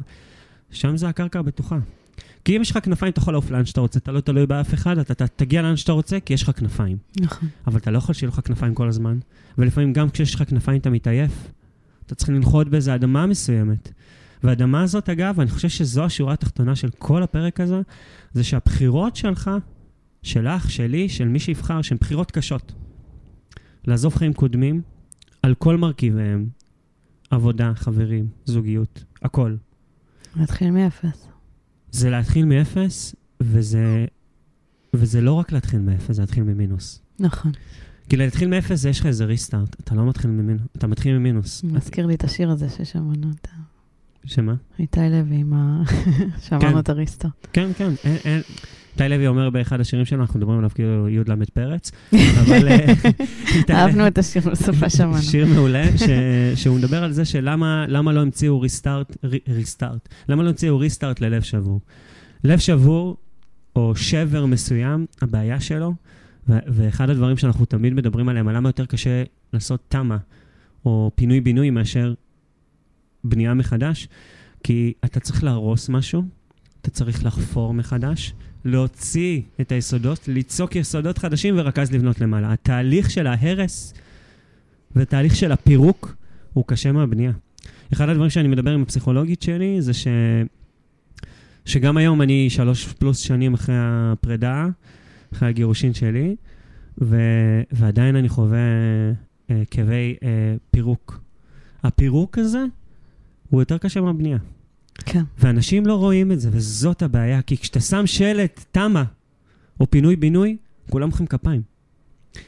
[0.70, 1.78] שם זה הקרקע הבטוחה.
[2.48, 4.74] כי אם יש לך כנפיים, אתה יכול לעוף לאן שאתה רוצה, אתה לא תלוי באף
[4.74, 6.96] אחד, אתה, אתה תגיע לאן שאתה רוצה, כי יש לך כנפיים.
[7.20, 7.48] נכון.
[7.66, 9.18] אבל אתה לא יכול שיהיו לך כנפיים כל הזמן,
[9.58, 11.50] ולפעמים גם כשיש לך כנפיים אתה מתעייף.
[12.06, 13.92] אתה צריך לנחות באיזו אדמה מסוימת.
[14.42, 17.80] והאדמה הזאת, אגב, אני חושב שזו השורה התחתונה של כל הפרק הזה,
[18.32, 19.50] זה שהבחירות שלך,
[20.22, 22.72] שלך, שלי, של מי שיבחר, שהן בחירות קשות.
[23.84, 24.82] לעזוב חיים קודמים
[25.42, 26.48] על כל מרכיביהם,
[27.30, 29.56] עבודה, חברים, זוגיות, הכל.
[30.36, 31.27] נתחיל מאפס.
[31.92, 34.06] זה להתחיל מאפס, וזה,
[34.94, 37.00] וזה לא רק להתחיל מאפס, זה להתחיל ממינוס.
[37.20, 37.52] נכון.
[38.08, 41.64] כי להתחיל מאפס זה יש לך איזה ריסטארט, אתה לא מתחיל ממינוס, אתה מתחיל ממינוס.
[41.64, 43.56] מזכיר לי את השיר הזה ששמענו את ה...
[44.24, 44.54] שמה?
[44.78, 45.82] איתי לוי עם ה...
[45.86, 46.28] כן.
[46.40, 47.28] שאמרנו את הריסטו.
[47.52, 48.42] כן, כן, אין, אין.
[49.02, 51.90] איתי לוי אומר באחד השירים שלנו, אנחנו מדברים עליו כאילו י"ל פרץ,
[52.40, 52.68] אבל...
[52.68, 52.94] אה,
[53.74, 55.22] אהבנו את השיר, בסופה שמענו.
[55.22, 55.84] שיר מעולה.
[56.54, 59.16] שהוא מדבר על זה שלמה למה לא המציאו ריסטארט,
[59.48, 61.80] ריסטארט, למה לא המציאו ריסטארט ללב שבור.
[62.44, 63.16] לב שבור,
[63.76, 65.94] או שבר מסוים, הבעיה שלו,
[66.48, 69.22] ואחד הדברים שאנחנו תמיד מדברים עליהם, על למה יותר קשה
[69.52, 70.16] לעשות תמ"א,
[70.84, 72.14] או פינוי-בינוי מאשר
[73.24, 74.08] בנייה מחדש,
[74.64, 76.22] כי אתה צריך להרוס משהו,
[76.80, 78.34] אתה צריך לחפור מחדש,
[78.68, 82.52] להוציא את היסודות, ליצוק יסודות חדשים ורק אז לבנות למעלה.
[82.52, 83.94] התהליך של ההרס
[84.96, 86.16] ותהליך של הפירוק
[86.52, 87.32] הוא קשה מהבנייה.
[87.92, 90.06] אחד הדברים שאני מדבר עם הפסיכולוגית שלי זה ש...
[91.64, 94.66] שגם היום אני שלוש פלוס שנים אחרי הפרידה,
[95.32, 96.36] אחרי הגירושין שלי,
[97.00, 97.16] ו...
[97.72, 98.58] ועדיין אני חווה
[99.50, 101.20] אה, כאבי אה, פירוק.
[101.82, 102.64] הפירוק הזה
[103.50, 104.38] הוא יותר קשה מהבנייה.
[105.04, 105.22] כן.
[105.38, 109.04] ואנשים לא רואים את זה, וזאת הבעיה, כי כשאתה שם שלט תמה
[109.80, 110.56] או פינוי-בינוי,
[110.90, 111.62] כולם מוחאים כפיים.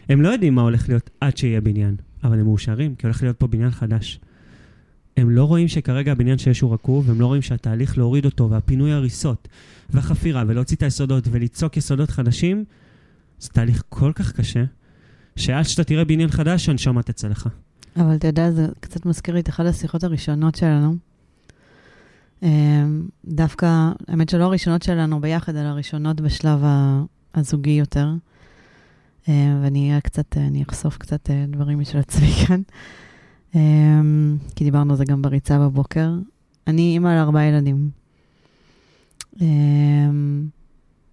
[0.09, 3.37] הם לא יודעים מה הולך להיות עד שיהיה בניין, אבל הם מאושרים, כי הולך להיות
[3.37, 4.21] פה בניין חדש.
[5.17, 8.93] הם לא רואים שכרגע הבניין שיש הוא רקוב, והם לא רואים שהתהליך להוריד אותו, והפינוי
[8.93, 9.49] הריסות,
[9.91, 12.65] והחפירה, ולהוציא את היסודות, וליצוק יסודות חדשים,
[13.41, 14.65] זה תהליך כל כך קשה,
[15.37, 17.49] שעד שאתה תראה בניין חדש, הנשמה תצא לך.
[17.97, 20.97] אבל אתה יודע, זה קצת מזכיר לי את אחת השיחות הראשונות שלנו.
[22.43, 26.65] אמ, דווקא, האמת שלא הראשונות שלנו ביחד, אלא הראשונות בשלב
[27.35, 28.09] הזוגי יותר.
[29.29, 32.61] אמ, ואני אהיה קצת, אני אחשוף קצת אה, דברים משל עצמי כאן.
[33.55, 36.11] אמ, כי דיברנו על זה גם בריצה בבוקר.
[36.67, 37.91] אני אימא לארבעה ילדים.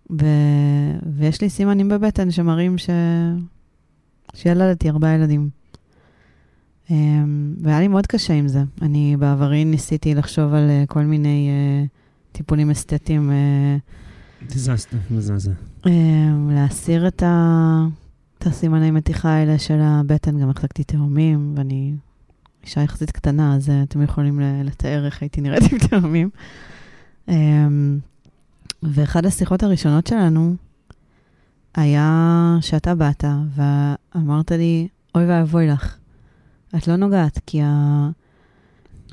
[0.10, 2.90] ו- ויש לי סימנים בבטן שמראים ש...
[4.34, 5.50] שילדתי ארבעה ילדים.
[6.88, 6.92] Um,
[7.62, 8.64] והיה לי מאוד קשה עם זה.
[8.82, 11.88] אני בעברי ניסיתי לחשוב על uh, כל מיני uh,
[12.32, 13.32] טיפולים אסתטיים,
[14.50, 15.52] דיזסטר, מזעזע.
[15.84, 15.90] um,
[16.52, 17.86] להסיר את, ה...
[18.38, 20.40] את הסימני מתיחה האלה של הבטן.
[20.40, 21.94] גם החזקתי תאומים, ואני
[22.64, 26.30] אישה יחסית קטנה, אז uh, אתם יכולים לתאר איך הייתי נראית עם תאומים.
[27.30, 27.32] Um,
[28.84, 30.56] ואחת השיחות הראשונות שלנו
[31.76, 33.24] היה שאתה באת
[33.56, 35.98] ואמרת לי, אוי ואבוי לך.
[36.76, 38.10] את לא נוגעת, כי ה...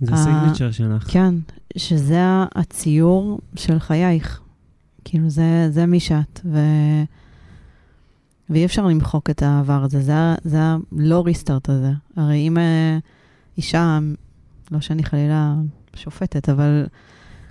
[0.01, 1.13] זה הסיגנצ'ר שלך.
[1.13, 1.35] כן,
[1.77, 2.23] שזה
[2.55, 4.41] הציור של חייך.
[5.05, 6.59] כאילו, זה, זה מי שאת, ו...
[8.51, 10.13] ואי אפשר למחוק את העבר הזה, זה,
[10.45, 11.93] זה הלא ריסטארט הזה.
[12.17, 12.99] הרי אם אה,
[13.57, 13.99] אישה,
[14.71, 15.55] לא שאני חלילה
[15.97, 16.87] שופטת, אבל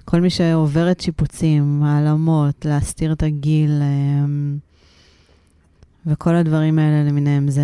[0.06, 4.26] כל מי שעוברת שיפוצים, העלמות, להסתיר את הגיל, אה,
[6.06, 7.62] וכל הדברים האלה למיניהם, זה...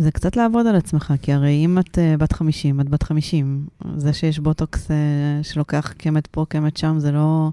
[0.00, 3.66] זה קצת לעבוד על עצמך, כי הרי אם את uh, בת 50, את בת 50.
[3.96, 4.90] זה שיש בוטוקס uh,
[5.42, 7.50] שלוקח קמת פה, קמת שם, זה לא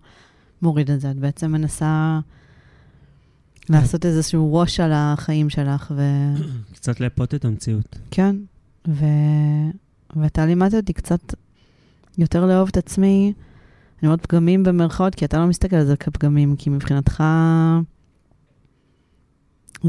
[0.61, 1.11] מוריד את זה.
[1.11, 2.19] את בעצם מנסה
[3.69, 6.01] לעשות איזשהו ראש על החיים שלך, ו...
[6.75, 7.99] קצת לאפות את המציאות.
[8.11, 8.35] כן,
[8.87, 9.05] ו...
[10.15, 11.33] ואתה לימדת אותי קצת
[12.17, 13.33] יותר לאהוב את עצמי.
[14.01, 17.23] אני אומרת פגמים במרכאות, כי אתה לא מסתכל על זה כפגמים, כי מבחינתך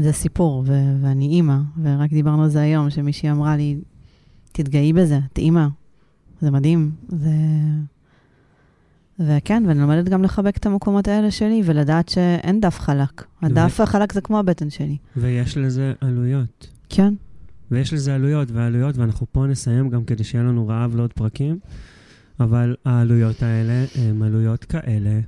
[0.01, 3.77] זה סיפור, ו- ואני אימא, ורק דיברנו על זה היום, שמישהי אמרה לי,
[4.51, 5.67] תתגאי בזה, את אימא.
[6.41, 6.91] זה מדהים.
[7.09, 7.31] זה...
[9.19, 13.25] וכן, ואני לומדת גם לחבק את המקומות האלה שלי, ולדעת שאין דף חלק.
[13.41, 14.97] הדף החלק זה כמו הבטן שלי.
[15.17, 16.67] ויש לזה עלויות.
[16.89, 17.13] כן.
[17.71, 21.59] ויש לזה עלויות ועלויות, ואנחנו פה נסיים גם כדי שיהיה לנו רעב לעוד פרקים,
[22.39, 25.19] אבל העלויות האלה הן עלויות כאלה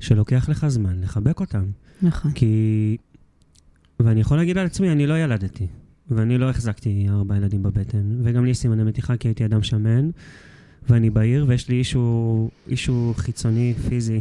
[0.00, 1.64] שלוקח לך זמן לחבק אותן.
[2.02, 2.32] נכון.
[2.32, 2.96] כי...
[4.00, 5.66] ואני יכול להגיד על עצמי, אני לא ילדתי,
[6.10, 10.10] ואני לא החזקתי ארבעה ילדים בבטן, וגם לי סימני מתיחה כי הייתי אדם שמן,
[10.88, 14.20] ואני בעיר, ויש לי אישו, אישו חיצוני, פיזי,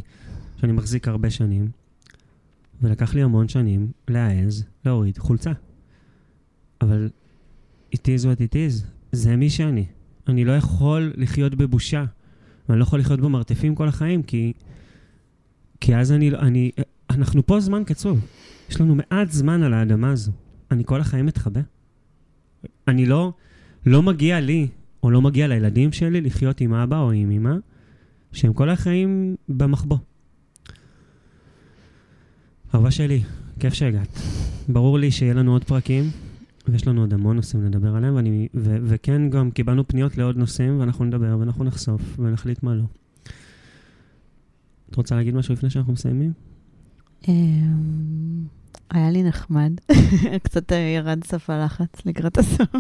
[0.62, 1.68] שאני מחזיק הרבה שנים,
[2.82, 5.52] ולקח לי המון שנים להעז להוריד חולצה.
[6.82, 7.10] אבל
[7.96, 9.86] it is what it is, זה מי שאני.
[10.28, 12.06] אני לא יכול לחיות בבושה,
[12.70, 14.54] ואני לא יכול לחיות במרתפים כל החיים, כי,
[15.82, 16.72] כי אז אני, אני,
[17.10, 18.26] אנחנו פה זמן קצוב.
[18.70, 20.32] יש לנו מעט זמן על האדמה הזו.
[20.72, 21.62] אני כל החיים מתחבא.
[22.88, 23.34] אני לא,
[23.86, 24.68] לא מגיע לי,
[25.04, 27.56] או לא מגיע לילדים שלי לחיות עם אבא או עם אמא,
[28.32, 29.98] שהם כל החיים במחבוא.
[32.76, 33.24] אהובה שלי,
[33.60, 34.20] כיף שהגעת.
[34.68, 36.04] ברור לי שיהיה לנו עוד פרקים,
[36.68, 40.80] ויש לנו עוד המון נושאים לדבר עליהם, ואני, ו, וכן, גם קיבלנו פניות לעוד נושאים,
[40.80, 42.84] ואנחנו נדבר, ואנחנו נחשוף, ונחליט מה לא.
[44.90, 46.34] את רוצה להגיד משהו לפני שאנחנו מסיימים?
[47.28, 48.46] אמ,
[48.90, 49.72] היה לי נחמד.
[50.44, 52.76] קצת אה, ירד סף הלחץ לקראת הסוף.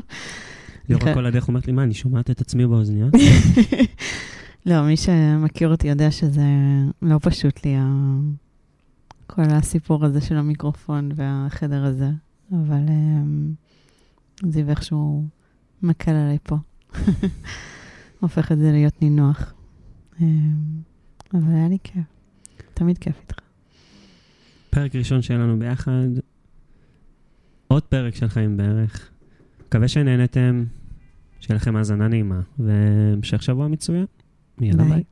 [0.89, 3.13] ליאורה כל הדרך אומרת לי, מה, אני שומעת את עצמי באוזניות?
[4.65, 6.45] לא, מי שמכיר אותי יודע שזה
[7.01, 7.75] לא פשוט לי,
[9.27, 12.09] כל הסיפור הזה של המיקרופון והחדר הזה,
[12.51, 13.53] אבל אמ,
[14.49, 15.27] זיו איכשהו
[15.81, 16.55] מקל עליי פה.
[18.21, 19.53] הופך את זה להיות נינוח.
[20.21, 20.53] אמ,
[21.33, 22.03] אבל היה לי כיף.
[22.73, 23.44] תמיד כיף איתך.
[24.75, 26.07] פרק ראשון שלנו ביחד,
[27.67, 29.11] עוד פרק של חיים בערך.
[29.67, 30.63] מקווה שנהנתם,
[31.39, 34.05] שיהיה לכם האזנה נעימה, והמשך שבוע מצוין.
[34.61, 34.93] יאללה ביי.
[34.93, 35.03] ביי.